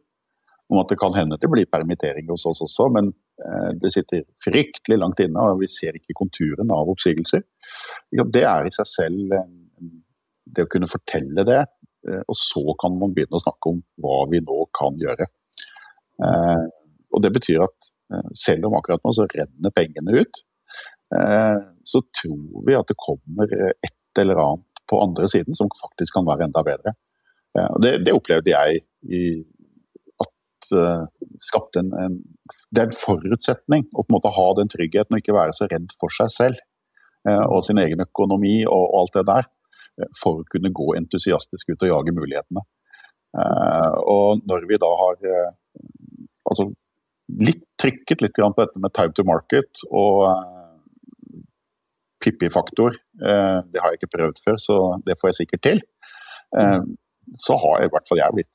[0.71, 3.11] om at det kan hende det blir permittering hos oss også, men
[3.43, 7.43] eh, det sitter fryktelig langt inne, og vi ser ikke konturen av oppsigelser.
[8.11, 9.35] Det er i seg selv
[10.53, 11.61] det å kunne fortelle det,
[12.09, 15.27] eh, og så kan man begynne å snakke om hva vi nå kan gjøre.
[16.23, 16.65] Eh,
[17.13, 17.77] og Det betyr at
[18.37, 20.39] selv om akkurat nå så renner pengene ut,
[21.85, 26.25] så tror vi at det kommer et eller annet på andre siden som faktisk kan
[26.25, 26.93] være enda bedre.
[27.81, 29.23] Det, det opplevde jeg i,
[31.45, 32.17] skapte en, en,
[32.73, 35.69] Det er en forutsetning å på en måte ha den tryggheten og ikke være så
[35.69, 36.61] redd for seg selv
[37.23, 39.45] og sin egen økonomi og, og alt det der,
[40.01, 42.65] uh, for å kunne gå entusiastisk ut og jage mulighetene.
[44.13, 45.15] og når vi da har
[46.45, 46.67] altså
[47.41, 50.27] litt trykket litt på dette med time to market og
[52.21, 54.75] Pippi-faktor, det har jeg ikke prøvd før, så
[55.07, 55.81] det får jeg sikkert til.
[57.41, 58.53] Så har i hvert fall jeg blitt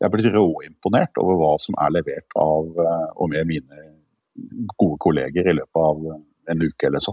[0.00, 3.82] jeg er blitt råimponert over hva som er levert av eh, og med mine
[4.80, 6.06] gode kolleger i løpet av
[6.54, 7.12] en uke eller så.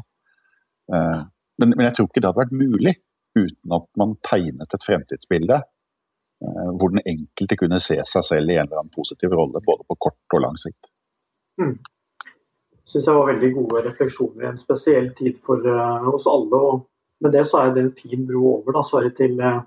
[0.94, 1.22] Eh,
[1.58, 2.94] men, men jeg tror ikke det hadde vært mulig
[3.38, 8.58] uten at man tegnet et fremtidsbilde eh, hvor den enkelte kunne se seg selv i
[8.58, 10.92] en eller annen positiv rolle, både på kort og lang sikt.
[11.62, 11.78] Mm.
[12.88, 16.56] Syns jeg var veldig gode refleksjoner i en spesiell tid for uh, oss alle.
[16.56, 16.86] og
[17.20, 19.60] Med det så er det en fin bro over da, Sverre, til uh,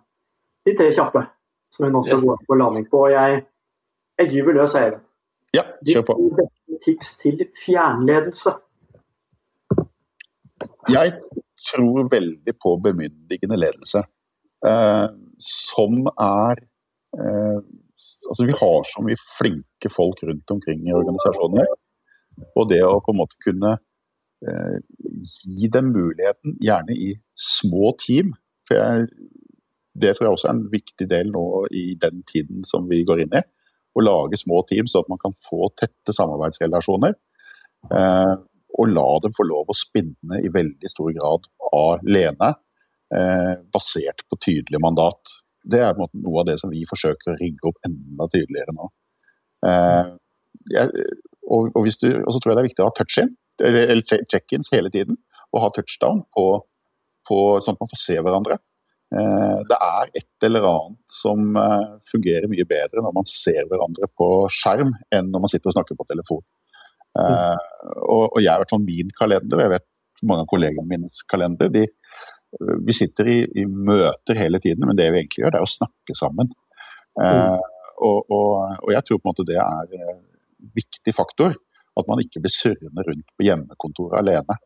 [0.64, 1.26] de tre kjappe
[1.70, 2.24] som hun også yes.
[2.24, 3.02] går på landing på.
[3.04, 3.42] og Jeg,
[4.18, 4.96] jeg gyver løs, jeg.
[5.54, 6.16] Ja, kjør på.
[6.84, 8.54] Tips til fjernledelse?
[10.90, 11.14] Jeg
[11.70, 14.02] tror veldig på bemyndigende ledelse.
[14.66, 15.06] Eh,
[15.40, 16.64] som er
[17.16, 17.60] eh,
[18.00, 21.66] Altså, vi har så mye flinke folk rundt omkring i organisasjonene.
[22.56, 24.78] Og det å på en måte kunne eh,
[25.44, 28.32] gi dem muligheten, gjerne i små team.
[28.64, 29.10] For jeg
[30.00, 31.44] det tror jeg også er en viktig del nå
[31.74, 33.42] i den tiden som vi går inn i.
[33.98, 37.16] Å lage små team så at man kan få tette samarbeidsrelasjoner.
[37.90, 38.34] Eh,
[38.78, 42.52] og la dem få lov å spinne i veldig stor grad alene,
[43.16, 45.34] eh, basert på tydelig mandat.
[45.64, 48.88] Det er noe av det som vi forsøker å rigge opp enda tydeligere nå.
[49.66, 50.14] Eh,
[50.74, 51.06] jeg,
[51.50, 54.72] og, og, du, og, så tror jeg det er viktig å ha touch-in, eller check-ins
[54.72, 55.18] hele tiden.
[55.50, 56.46] Og ha touchdown på,
[57.28, 58.60] på, sånn at man får se hverandre.
[59.10, 64.06] Eh, det er et eller annet som eh, fungerer mye bedre når man ser hverandre
[64.18, 66.44] på skjerm, enn når man sitter og snakker på telefon.
[67.18, 67.62] Mm.
[68.06, 69.86] Og, jeg har vært sånn min kalender, og jeg vet
[70.28, 71.70] mange av kollegene mines kalender.
[71.72, 71.86] De,
[72.86, 75.74] vi sitter i, i, møter hele tiden, men det vi egentlig gjør, det er å
[75.74, 76.52] snakke sammen.
[77.18, 77.60] Mm.
[78.00, 78.50] Og, og,
[78.80, 80.20] og, jeg tror på en måte det er en
[80.76, 81.56] viktig faktor.
[81.98, 84.56] At man ikke blir surrende rundt på hjemmekontoret alene.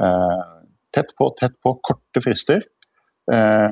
[0.00, 0.64] Uh,
[0.94, 2.64] tett på, tett på, korte frister.
[3.32, 3.70] Eh,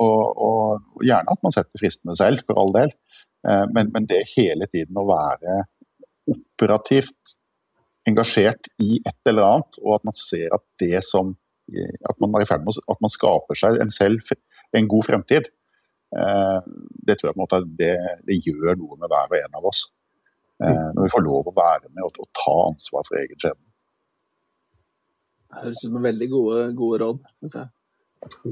[0.00, 2.92] og, og, gjerne at man setter fristene selv, for all del.
[3.48, 5.64] Eh, men, men, det hele tiden å være
[6.30, 7.36] operativt
[8.10, 11.36] engasjert i et eller annet, og at man ser at det som
[11.70, 14.32] at man er i ferd med at man skaper seg en selv
[14.74, 15.46] en god fremtid.
[16.10, 16.58] Eh,
[17.06, 17.94] det tror jeg på en måte det,
[18.26, 19.84] det gjør noe med hver og en av oss.
[20.60, 23.66] Eh, når vi får lov å være med og, og ta ansvar for egen skjebne.
[25.60, 27.22] Høres ut som veldig gode, gode råd.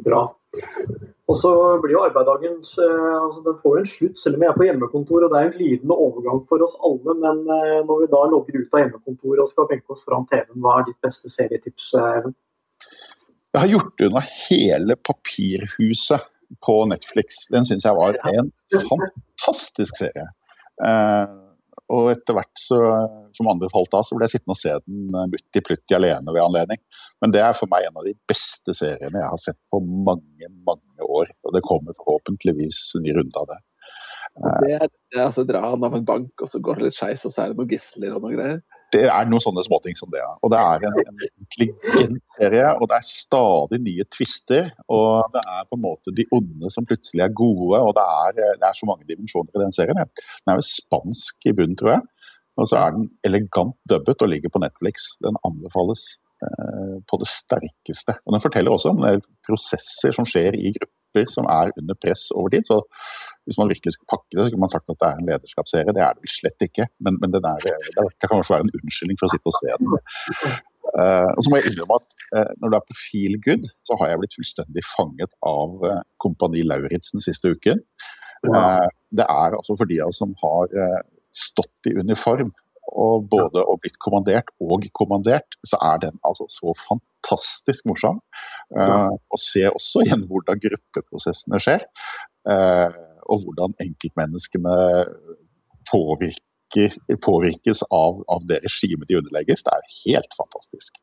[0.06, 0.22] Bra.
[1.28, 1.50] Og så
[1.82, 4.64] blir jo arbeidsdagen eh, altså Den får jo en slutt, selv om jeg er på
[4.64, 5.26] hjemmekontor.
[5.26, 7.16] og Det er en glidende overgang for oss alle.
[7.24, 7.42] Men
[7.88, 10.88] når vi da logger ut av hjemmekontoret og skal benke oss foran TV-en, hva er
[10.88, 11.90] ditt beste serietips?
[12.00, 12.36] Even?
[13.52, 16.26] Jeg har gjort unna hele Papirhuset
[16.64, 17.44] på Netflix.
[17.52, 18.50] Den syns jeg var en
[18.88, 20.28] fantastisk serie.
[21.88, 22.78] Eh, og etter hvert så,
[23.36, 26.44] som falt av, så ble jeg sittende og se den eh, mutti plutti alene ved
[26.44, 26.82] anledning.
[27.22, 30.52] Men det er for meg en av de beste seriene jeg har sett på mange,
[30.68, 31.32] mange år.
[31.46, 33.60] Og det kommer forhåpentligvis en ny runde av det.
[34.38, 36.98] Det er, det er altså dra han av en bank, og så går det litt
[36.98, 38.60] skeis, og så er det noen gisler og noen greier
[38.94, 40.22] det er noen sånne småting som det.
[40.42, 44.70] Og det er en, en intelligent serie, og det er stadig nye tvister.
[44.92, 48.38] Og det er på en måte de onde som plutselig er gode, og det er,
[48.60, 50.00] det er så mange dimensjoner i den serien.
[50.00, 52.06] Den er jo spansk i bunnen, tror jeg.
[52.58, 55.12] Og så er den elegant dubbet og ligger på Netflix.
[55.22, 58.16] Den anbefales eh, på det sterkeste.
[58.26, 59.04] Og den forteller også om
[59.46, 60.72] prosesser som skjer i
[61.18, 62.66] grupper som er under press over tid.
[62.66, 62.80] Så
[63.46, 65.94] hvis man virkelig skulle pakke det, så kunne man sagt at det er en lederskapsserie.
[65.96, 69.18] Det er det vel slett ikke, men, men er, det kan kanskje være en unnskyldning
[69.18, 69.88] for å sitte og se den.
[70.88, 73.98] Uh, og så må jeg innrømme at uh, Når du er på feel good, så
[74.00, 77.84] har jeg blitt fullstendig fanget av uh, Kompani Lauritzen siste uken.
[79.18, 80.70] det er altså for de av oss som har
[81.34, 82.52] stått i uniform
[82.96, 88.20] og både og blitt kommandert og kommandert, så er den altså så fantastisk morsom.
[88.72, 91.84] Uh, og se også igjen hvordan gruppeprosessene skjer.
[92.48, 92.92] Uh,
[93.28, 94.76] og hvordan enkeltmenneskene
[95.90, 99.64] påvirker, påvirkes av, av, det regimet de underlegges.
[99.66, 101.00] Det er helt fantastisk.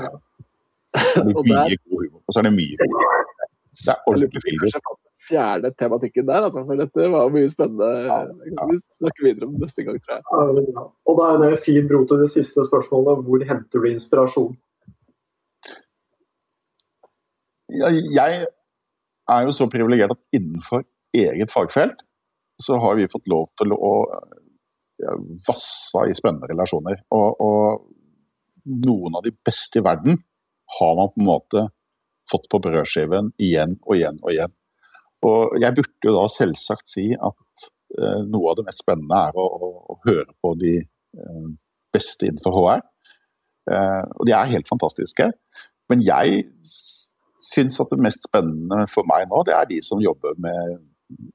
[0.00, 0.12] Ja.
[1.24, 3.40] Og så er det mye god humor.
[3.84, 4.60] Det er ordentlig film.
[5.24, 7.90] Fjerde tematikken der, altså, for dette var mye spennende.
[8.06, 8.18] Ja,
[8.50, 8.66] ja.
[8.70, 10.66] Vi snakker videre om det neste gang, tror jeg.
[10.74, 13.24] Ja, og da er det fin bro til det siste spørsmålet.
[13.26, 14.56] Hvor henter du inspirasjon?
[17.74, 18.46] Jeg
[19.30, 20.84] er jo så privilegert at innenfor
[21.16, 22.02] eget fagfelt,
[22.62, 23.94] så har vi fått lov til å
[25.02, 25.14] ja,
[25.48, 27.00] vasse i spennende relasjoner.
[27.14, 27.90] Og, og,
[28.64, 30.22] noen av de beste i verden
[30.78, 31.64] har man på en måte
[32.30, 34.54] fått på brødskiven igjen og igjen og igjen.
[35.24, 37.68] Og jeg burde jo da selvsagt si at
[37.98, 41.46] eh, noe av det mest spennende er å, å, å høre på de eh,
[41.94, 42.82] beste innenfor HR.
[43.72, 45.30] Eh, og de er helt fantastiske.
[45.92, 46.44] Men jeg
[47.44, 50.82] syns at det mest spennende for meg nå, det er de som jobber med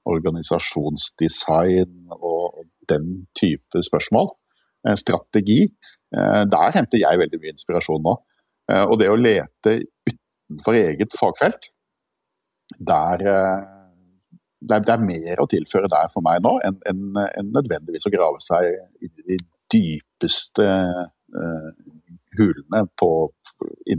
[0.09, 4.31] organisasjonsdesign og den type spørsmål.
[4.87, 5.61] Eh, strategi.
[6.15, 8.15] Eh, der henter jeg veldig mye inspirasjon nå.
[8.71, 9.75] Eh, og det å lete
[10.09, 11.69] utenfor eget fagfelt,
[12.79, 13.25] der
[14.59, 18.41] det er, mer å tilføre der for meg nå enn en, en nødvendigvis å grave
[18.43, 18.73] seg
[19.05, 19.37] i de
[19.71, 21.69] dypeste uh,
[22.35, 23.11] hulene på,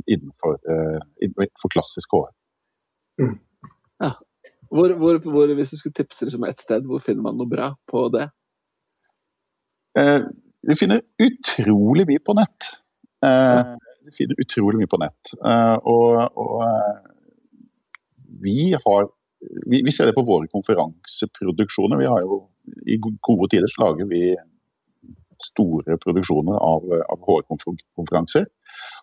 [0.05, 2.29] innenfor, uh, innenfor klassisk HR.
[3.23, 3.39] Mm.
[4.05, 4.13] Ja.
[4.71, 7.73] Hvor, hvor, hvor, hvis du skulle tipse liksom et sted, hvor finner man noe bra
[7.91, 8.29] på det?
[9.99, 10.29] Uh,
[10.67, 12.69] du finner utrolig mye på nett.
[13.25, 13.61] Eh,
[14.05, 15.33] du finner utrolig mye på nett.
[15.37, 16.99] Eh, og, og eh,
[18.45, 19.09] vi har
[19.41, 22.01] vi, vi, ser det på våre konferanseproduksjoner.
[22.01, 22.43] Vi har jo,
[22.87, 24.35] I gode tider så lager vi
[25.41, 28.45] store produksjoner av, av HR-konferanser.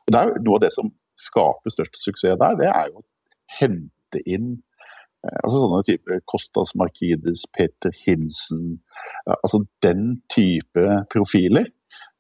[0.06, 3.02] Og det er jo Noe av det som skaper størst suksess der, det er jo
[3.02, 3.08] å
[3.58, 4.58] hente inn
[5.26, 8.78] Eh, altså sånne typer Kostas Markides, Peter Hinsen
[9.26, 11.68] Altså den type profiler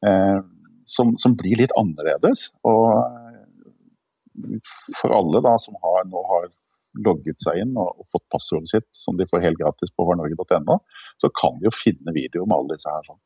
[0.05, 0.39] eh,
[0.87, 2.47] som, som, blir litt annerledes.
[2.67, 6.49] Og eh, for alle da som har, nå har
[7.05, 10.79] logget seg inn og, og fått passordet sitt, som de får helt gratis på hårnorge.no,
[11.21, 13.07] så kan de jo finne videoer med alle disse her.
[13.07, 13.23] sånn.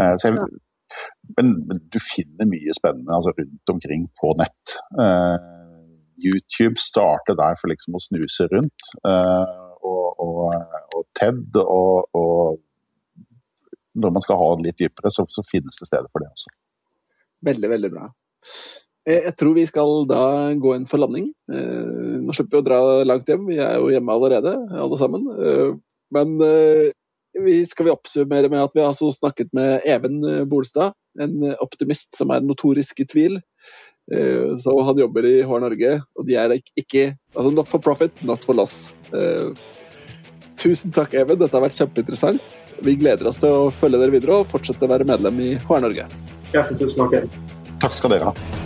[0.00, 0.48] Eh, så jeg,
[1.36, 4.76] men, men, du finner mye spennende altså, rundt omkring på nett.
[5.02, 5.36] Eh,
[6.26, 8.92] YouTube starter der for liksom å snuse rundt.
[9.04, 9.56] Eh,
[9.86, 12.62] og, og, og, TED og, og,
[13.96, 16.52] når man skal ha det litt dypere, så, så, finnes det steder for det også.
[17.46, 18.10] Veldig, veldig bra.
[19.06, 20.22] Eh, jeg tror vi skal da
[20.58, 21.30] gå inn for landing.
[21.50, 25.28] Uh, nå slipper vi å dra langt hjem, vi er jo hjemme allerede, alle sammen.
[25.38, 25.78] Uh,
[26.14, 26.36] men
[27.42, 32.14] vi skal vi oppsummere med at vi har altså snakket med Even Bolstad, en optimist
[32.16, 33.34] som er notorisk i tvil.
[34.62, 38.46] Så han jobber i HR Norge, og de er ikke altså Not for profit, not
[38.46, 38.86] for loss.
[40.62, 41.40] Tusen takk, Even.
[41.42, 42.56] Dette har vært kjempeinteressant.
[42.86, 45.82] Vi gleder oss til å følge dere videre og fortsette å være medlem i HR
[45.88, 46.06] Norge.
[46.54, 47.36] Hjertelig tusen takk.
[47.82, 48.65] Takk skal dere ha.